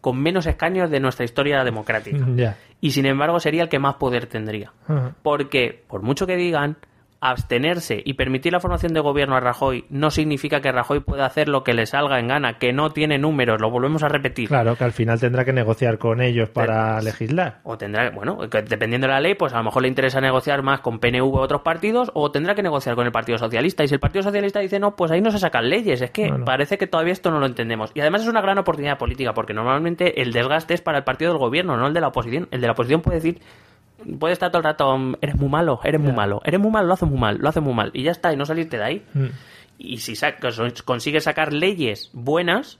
[0.00, 2.24] con menos escaños de nuestra historia democrática.
[2.80, 4.72] Y sin embargo sería el que más poder tendría.
[5.22, 6.78] Porque, por mucho que digan,
[7.20, 11.48] abstenerse y permitir la formación de gobierno a Rajoy no significa que Rajoy pueda hacer
[11.48, 14.48] lo que le salga en gana, que no tiene números, lo volvemos a repetir.
[14.48, 17.60] Claro, que al final tendrá que negociar con ellos para legislar.
[17.62, 20.62] O tendrá, bueno, que dependiendo de la ley, pues a lo mejor le interesa negociar
[20.62, 23.84] más con PNV u otros partidos, o tendrá que negociar con el Partido Socialista.
[23.84, 26.00] Y si el Partido Socialista dice no, pues ahí no se sacan leyes.
[26.00, 26.44] Es que Bueno.
[26.46, 27.90] parece que todavía esto no lo entendemos.
[27.94, 31.32] Y además es una gran oportunidad política, porque normalmente el desgaste es para el partido
[31.32, 32.48] del gobierno, no el de la oposición.
[32.50, 33.40] El de la oposición puede decir,
[34.18, 36.94] puede estar todo el rato, eres muy malo, eres muy malo, eres muy malo, lo
[36.94, 37.90] haces muy mal, lo haces muy mal.
[37.94, 39.06] Y ya está, y no salirte de ahí.
[39.14, 39.26] Mm.
[39.78, 42.78] Y si sacas- consigues sacar leyes buenas,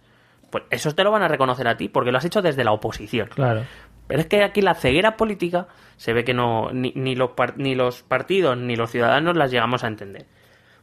[0.50, 2.72] pues eso te lo van a reconocer a ti, porque lo has hecho desde la
[2.72, 3.28] oposición.
[3.28, 3.64] Claro.
[4.06, 7.74] Pero es que aquí la ceguera política se ve que no ni, ni los, ni
[7.74, 10.26] los partidos ni los ciudadanos las llegamos a entender.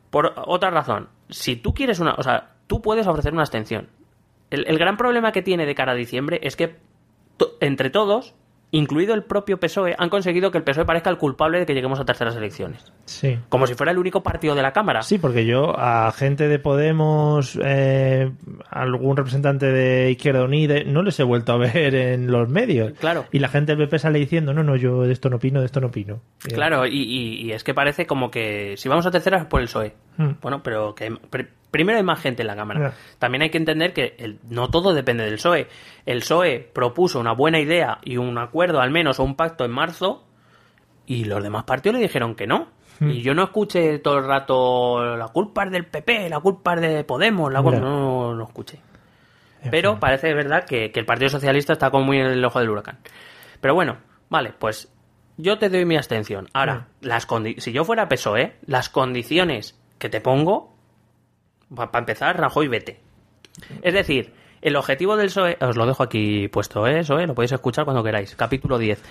[0.09, 2.13] Por otra razón, si tú quieres una...
[2.13, 3.89] O sea, tú puedes ofrecer una abstención.
[4.49, 6.77] El, el gran problema que tiene de cara a diciembre es que
[7.59, 8.33] entre todos,
[8.71, 11.99] incluido el propio PSOE, han conseguido que el PSOE parezca el culpable de que lleguemos
[12.01, 12.91] a terceras elecciones.
[13.05, 13.39] Sí.
[13.47, 15.03] Como si fuera el único partido de la Cámara.
[15.03, 18.29] Sí, porque yo a gente de Podemos, eh,
[18.69, 22.91] algún representante de Izquierda Unida, no les he vuelto a ver en los medios.
[22.99, 23.25] Claro.
[23.31, 25.65] Y la gente del PP sale diciendo, no, no, yo de esto no opino, de
[25.67, 26.19] esto no opino.
[26.39, 29.61] Claro, y, y- y es que parece como que si vamos a terceras es por
[29.61, 29.93] el PSOE.
[30.17, 30.29] Mm.
[30.41, 31.15] Bueno, pero que
[31.71, 32.93] primero hay más gente en la Cámara.
[33.19, 35.67] También hay que entender que el- no todo depende del PSOE.
[36.05, 39.71] El PSOE propuso una buena idea y un acuerdo al menos o un pacto en
[39.71, 40.23] marzo
[41.05, 42.67] y los demás partidos le dijeron que no.
[42.99, 43.09] Mm.
[43.11, 46.81] Y yo no escuché todo el rato la culpa es del PP, la culpa es
[46.81, 47.77] de Podemos, la culpa...
[47.77, 47.83] Ya.
[47.83, 48.79] No, no escuché.
[49.61, 52.59] En Pero parece verdad que, que el Partido Socialista está como muy en el ojo
[52.59, 52.97] del huracán.
[53.61, 53.97] Pero bueno,
[54.29, 54.91] vale, pues
[55.37, 56.47] yo te doy mi abstención.
[56.53, 60.75] Ahora, las condi- si yo fuera PSOE, las condiciones que te pongo,
[61.73, 62.99] para empezar, Rajoy, vete.
[63.81, 66.99] Es decir, el objetivo del PSOE, os lo dejo aquí puesto, ¿eh?
[67.01, 68.35] PSOE, lo podéis escuchar cuando queráis.
[68.35, 69.01] Capítulo 10.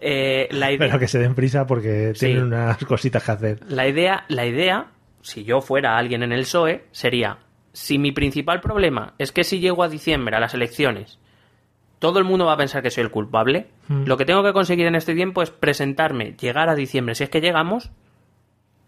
[0.00, 0.86] Eh, la idea...
[0.88, 2.26] Pero que se den prisa porque Sí.
[2.26, 3.58] tienen unas cositas que hacer.
[3.68, 4.86] La idea, la idea,
[5.22, 7.38] si yo fuera alguien en el PSOE, sería,
[7.72, 11.18] si mi principal problema es que si llego a diciembre a las elecciones,
[11.98, 14.04] todo el mundo va a pensar que soy el culpable, Mm.
[14.06, 17.30] lo que tengo que conseguir en este tiempo es presentarme, llegar a diciembre, si es
[17.30, 17.90] que llegamos,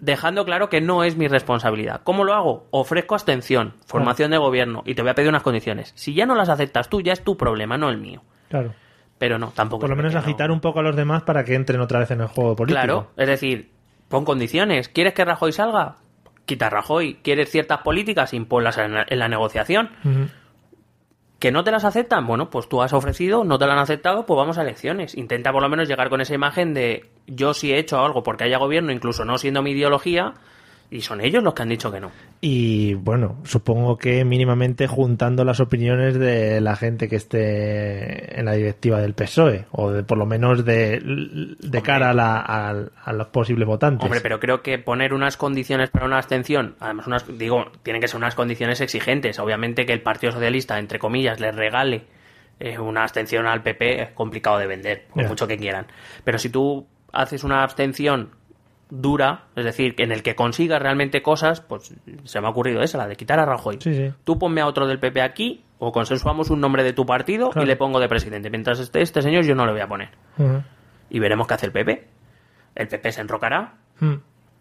[0.00, 2.00] dejando claro que no es mi responsabilidad.
[2.04, 2.66] ¿Cómo lo hago?
[2.70, 5.92] Ofrezco abstención, formación de gobierno, y te voy a pedir unas condiciones.
[5.96, 8.22] Si ya no las aceptas tú, ya es tu problema, no el mío.
[8.48, 8.72] Claro.
[9.18, 9.80] Pero no, tampoco.
[9.82, 12.10] Por lo menos no- agitar un poco a los demás para que entren otra vez
[12.10, 12.80] en el juego político.
[12.82, 13.70] Claro, es decir,
[14.08, 14.88] pon condiciones.
[14.88, 15.96] ¿Quieres que Rajoy salga?
[16.46, 17.18] Quita a Rajoy.
[17.22, 18.32] ¿Quieres ciertas políticas?
[18.34, 19.90] Imponlas en la, en la negociación.
[20.04, 20.28] Ujú.
[21.40, 22.26] ¿Que no te las aceptan?
[22.26, 25.16] Bueno, pues tú has ofrecido, no te lo han aceptado, pues vamos a elecciones.
[25.16, 28.44] Intenta por lo menos llegar con esa imagen de yo sí he hecho algo porque
[28.44, 30.34] haya gobierno, incluso no siendo mi ideología,
[30.90, 32.10] y son ellos los que han dicho que no.
[32.40, 38.52] Y bueno, supongo que mínimamente juntando las opiniones de la gente que esté en la
[38.54, 41.00] directiva del PSOE, o de, por lo menos de,
[41.58, 44.04] de cara a, la- a- a los posibles votantes.
[44.04, 48.08] Hombre, pero creo que poner unas condiciones para una abstención, además, unas, digo, tienen que
[48.08, 49.38] ser unas condiciones exigentes.
[49.38, 52.02] Obviamente que el Partido Socialista, entre comillas, le regale
[52.58, 55.86] eh, una abstención al PP es complicado de vender, por mucho que quieran.
[56.24, 58.30] Pero si tú haces una abstención
[58.90, 62.98] dura, es decir, en el que consiga realmente cosas, pues se me ha ocurrido esa,
[62.98, 63.78] la de quitar a Rajoy.
[63.80, 64.12] Sí, sí.
[64.24, 67.64] Tú ponme a otro del PP aquí o consensuamos un nombre de tu partido Claro.
[67.64, 68.50] y le pongo de presidente.
[68.50, 70.10] Mientras esté este señor yo no le voy a poner.
[71.08, 72.06] Y veremos qué hace el PP.
[72.74, 74.14] El PP se enrocará, Mm,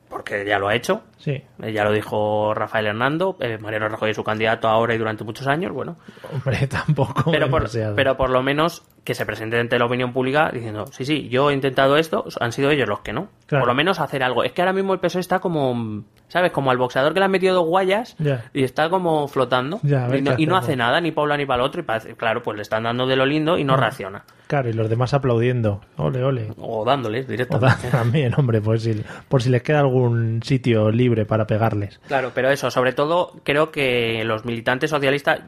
[0.10, 1.04] porque ya lo ha hecho.
[1.18, 1.32] Sí.
[1.62, 3.38] Eh, Ya lo dijo Rafael Hernando.
[3.40, 5.72] eh, Mariano Rajoy es su candidato ahora y durante muchos años.
[5.72, 5.98] Bueno,
[6.34, 7.32] Hombre, tampoco.
[7.32, 11.04] pero por, pero por lo menos que se presente ante la opinión pública diciendo, sí,
[11.04, 13.30] sí, yo he intentado esto, han sido ellos los que no.
[13.48, 13.64] Claro.
[13.64, 14.44] Por lo menos hacer algo.
[14.44, 16.52] Es que ahora mismo el PSOE está como, ¿sabes?
[16.52, 18.46] Como al boxeador que le han metido dos guayas Ya.
[18.54, 19.80] y está como flotando.
[19.84, 19.88] Y,
[20.22, 21.82] no, y hace nada, ni lado ni para el otro.
[21.82, 24.24] Y parece, claro, pues le están dando de lo lindo y no reacciona.
[24.46, 25.82] Claro, y los demás aplaudiendo.
[25.98, 26.54] Ole, ole.
[26.60, 27.88] O dándoles O da- directamente.
[27.92, 32.00] también, hombre, por si, por si les queda algún sitio libre para pegarles.
[32.08, 35.42] Claro, pero eso, sobre todo, creo que los militantes socialistas.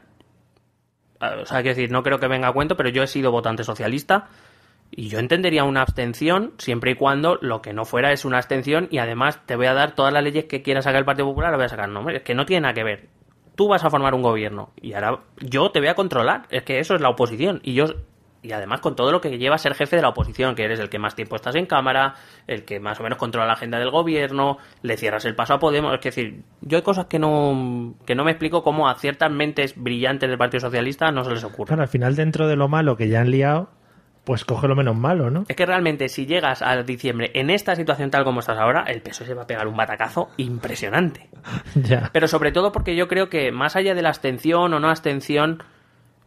[1.22, 3.62] O sea, quiero decir, no creo que venga a cuento, pero yo he sido votante
[3.62, 4.28] socialista
[4.90, 8.88] y yo entendería una abstención siempre y cuando lo que no fuera es una abstención
[8.90, 11.50] y además te voy a dar todas las leyes que quiera sacar el Partido Popular,
[11.50, 11.88] las voy a sacar.
[11.88, 13.08] No, es que no tiene nada que ver.
[13.54, 16.42] Tú vas a formar un gobierno y ahora yo te voy a controlar.
[16.50, 17.60] Es que eso es la oposición.
[17.62, 17.86] Y yo.
[18.42, 20.80] Y además con todo lo que lleva a ser jefe de la oposición, que eres
[20.80, 22.14] el que más tiempo estás en cámara,
[22.48, 25.58] el que más o menos controla la agenda del gobierno, le cierras el paso a
[25.60, 25.94] Podemos.
[25.94, 29.80] Es decir, yo hay cosas que no, que no me explico cómo a ciertas mentes
[29.80, 31.68] brillantes del Partido Socialista no se les ocurre.
[31.68, 33.70] Claro, al final, dentro de lo malo que ya han liado,
[34.24, 35.44] pues coge lo menos malo, ¿no?
[35.48, 39.02] Es que realmente si llegas a diciembre en esta situación tal como estás ahora, el
[39.02, 41.28] PSOE se va a pegar un batacazo impresionante.
[41.74, 42.10] ya.
[42.12, 45.62] Pero sobre todo porque yo creo que más allá de la abstención o no abstención,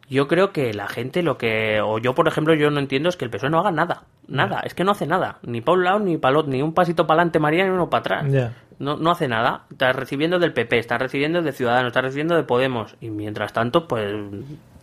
[0.10, 3.18] yo creo que la gente lo que, o yo por ejemplo, yo no entiendo es
[3.18, 4.04] que el PSOE no haga nada.
[4.28, 5.38] Nada, es que no hace nada.
[5.44, 7.90] Ni para un lado ni para otro, ni un pasito para adelante María ni uno
[7.90, 8.54] para atrás.
[8.80, 9.64] No, no hace nada.
[9.72, 12.96] Está recibiendo del PP, está recibiendo de Ciudadanos, está recibiendo de Podemos.
[13.02, 14.14] Y mientras tanto, pues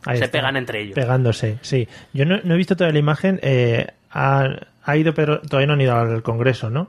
[0.07, 0.39] Ahí se está.
[0.39, 0.95] pegan entre ellos.
[0.95, 1.87] Pegándose, sí.
[2.13, 3.39] Yo no, no he visto toda la imagen.
[3.43, 4.47] eh, ha,
[4.85, 6.89] ha ido Pedro, todavía no han ido al Congreso, ¿no?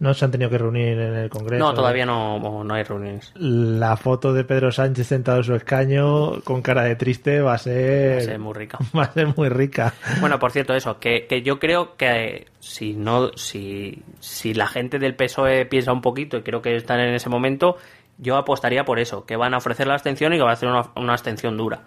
[0.00, 1.62] No se han tenido que reunir en el Congreso.
[1.62, 3.32] No, todavía no, no hay reuniones.
[3.36, 7.58] La foto de Pedro Sánchez sentado en su escaño con cara de triste va a
[7.58, 8.78] ser, Va a ser muy rica.
[8.96, 9.92] va a ser muy rica.
[10.20, 14.98] Bueno, por cierto, eso, que, que yo creo que si no, si, si la gente
[14.98, 17.76] del PSOE piensa un poquito, y creo que están en ese momento,
[18.16, 20.70] yo apostaría por eso, que van a ofrecer la abstención y que va a hacer
[20.70, 21.82] una, una abstención dura.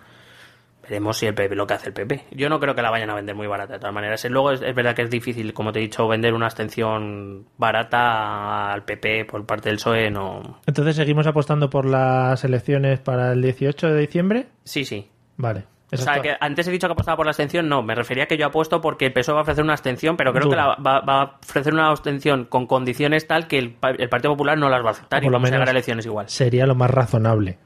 [0.83, 2.25] Veremos si el PP lo que hace el PP.
[2.31, 4.23] Yo no creo que la vayan a vender muy barata, de todas maneras.
[4.29, 8.71] Luego es, es verdad que es difícil, como te he dicho, vender una abstención barata
[8.73, 10.59] al PP por parte del PSOE, no.
[10.65, 14.47] Entonces, ¿seguimos apostando por las elecciones para el 18 de diciembre?
[14.63, 15.09] Sí, sí.
[15.37, 15.63] Vale.
[15.91, 18.35] O sea, que antes he dicho que apostaba por la abstención, no, me refería que
[18.35, 20.75] yo apuesto porque el PSOE va a ofrecer una abstención, pero creo Dura.
[20.75, 24.33] que la- va, va a ofrecer una abstención con condiciones tal que el, el Partido
[24.33, 26.05] Popular no las va a aceptar Por y lo vamos a menos- llegar a elecciones
[26.07, 26.29] igual.
[26.29, 27.59] Sería lo más razonable.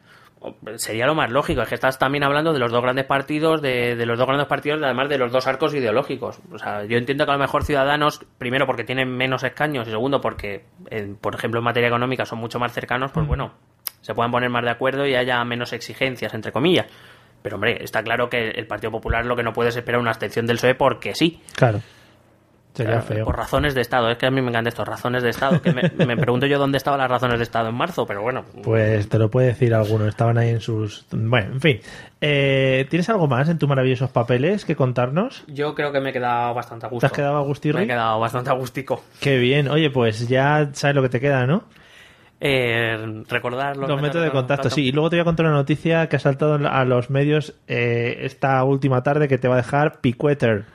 [0.75, 3.95] Sería lo más lógico, es que estás también hablando de los dos grandes partidos, de,
[3.95, 6.39] de los dos grandes partidos, además de los dos arcos ideológicos.
[6.51, 9.91] O sea, yo entiendo que a lo mejor Ciudadanos, primero porque tienen menos escaños y
[9.91, 13.53] segundo porque, en- por ejemplo, en materia económica son mucho más cercanos, pues bueno,
[14.01, 16.85] se puedan poner más de acuerdo y haya menos exigencias, entre comillas.
[17.41, 20.11] Pero hombre, está claro que el Partido Popular lo que no puede es esperar una
[20.11, 21.41] abstención del PSOE porque sí.
[21.55, 21.79] Claro.
[22.78, 23.25] Sería feo.
[23.25, 24.09] Por razones de Estado.
[24.11, 25.61] Es que a mí me encantan estos razones de Estado.
[25.61, 28.45] Que me, me pregunto yo dónde estaban las razones de Estado en marzo, pero bueno.
[28.63, 30.07] Pues te lo puede decir alguno.
[30.07, 31.05] Estaban ahí en sus.
[31.11, 31.80] Bueno, en fin.
[32.21, 35.43] Eh, ¿Tienes algo más en tus maravillosos papeles que contarnos?
[35.47, 37.01] Yo creo que me he quedado bastante a gusto.
[37.01, 37.80] ¿Te has quedado agustirri?
[37.80, 39.03] Me he quedado bastante agustico.
[39.19, 39.67] Qué bien.
[39.69, 41.63] Oye, pues ya sabes lo que te queda, ¿no?
[42.39, 44.86] Eh, recordar los, Los métodos de contacto, sí.
[44.88, 48.19] Y luego te voy a contar una noticia que ha saltado a los medios eh,
[48.21, 50.65] esta última tarde que te va a dejar picueter.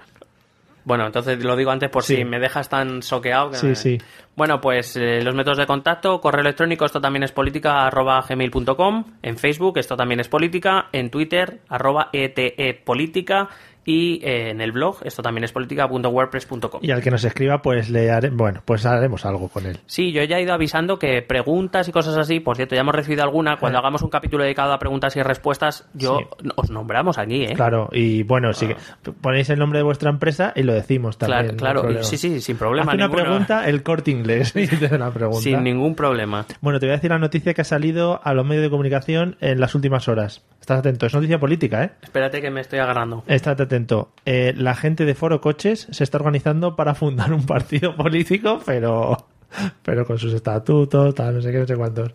[0.84, 2.16] Bueno, entonces lo digo antes por Sí.
[2.16, 3.50] si me dejas tan soqueado.
[3.50, 3.98] que Sí, me- sí.
[4.34, 9.04] Bueno, pues eh, los métodos de contacto, correo electrónico, esto también es política, arroba gmail.com,
[9.22, 13.48] en Facebook, esto también es política, en Twitter, arroba ETE política,
[13.84, 16.80] y eh, en el blog, esto también es política.wordpress.com.
[16.82, 19.78] Y al que nos escriba, pues le haré, bueno, pues haremos algo con él.
[19.86, 22.94] Sí, yo ya he ido avisando que preguntas y cosas así, por cierto, ya hemos
[22.94, 23.56] recibido alguna.
[23.58, 23.80] Cuando Eh.
[23.80, 26.48] hagamos un capítulo dedicado a preguntas y respuestas, yo Sí.
[26.56, 27.54] os nombramos aquí, ¿eh?
[27.54, 28.76] Claro, y bueno, sí que
[29.12, 31.56] ponéis el nombre de vuestra empresa y lo decimos también.
[31.56, 32.92] Claro, claro, sí, sí, sin problema.
[32.92, 34.52] Haz una pregunta, el corte inglés.
[35.14, 35.40] pregunta.
[35.40, 36.46] Sin ningún problema.
[36.60, 39.36] Bueno, te voy a decir la noticia que ha salido a los medios de comunicación
[39.40, 40.44] en las últimas horas.
[40.60, 41.90] Estás atento, es noticia política, ¿eh?
[42.02, 43.24] Espérate que me estoy agarrando.
[43.28, 43.71] Atento.
[44.26, 49.16] Eh, la gente de Foro Coches se está organizando para fundar un partido político, pero,
[49.82, 52.12] pero con sus estatutos, tal, no sé qué, no sé cuántos.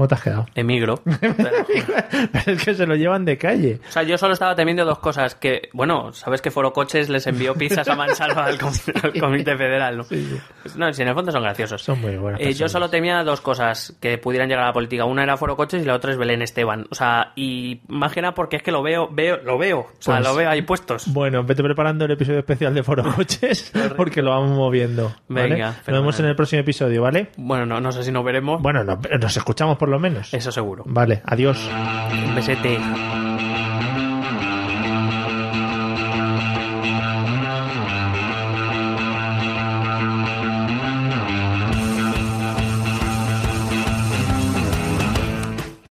[0.00, 0.46] ¿Cómo te has quedado?
[0.54, 0.94] Emigro.
[1.04, 3.80] Pero es que se lo llevan de calle.
[3.86, 5.34] O sea, yo solo estaba temiendo dos cosas.
[5.34, 8.72] Que, bueno, sabes que Foro Coches les envió pizzas a mansalva al, com-
[9.02, 10.04] al Comité Federal, ¿no?
[10.04, 11.82] Pues no, si en el fondo son graciosos.
[11.82, 15.04] Son muy buenas Eh, yo solo temía dos cosas que pudieran llegar a la política.
[15.04, 16.86] Una era Foro Coches y la otra es Belén Esteban.
[16.90, 19.80] O sea, y más que nada porque es que lo veo, veo, lo veo.
[19.80, 21.12] O sea, Pues- lo veo ahí puestos.
[21.12, 25.14] Bueno, vete preparando el episodio especial de Foro Coches porque lo vamos moviendo.
[25.28, 25.50] ¿vale?
[25.50, 27.28] Venga, Nos vemos en el próximo episodio, ¿vale?
[27.36, 28.62] Bueno, no, no sé si nos veremos.
[28.62, 30.32] Bueno, no, nos escuchamos por lo menos.
[30.32, 30.84] Eso seguro.
[30.86, 31.68] Vale, adiós.
[32.28, 32.78] Un besete.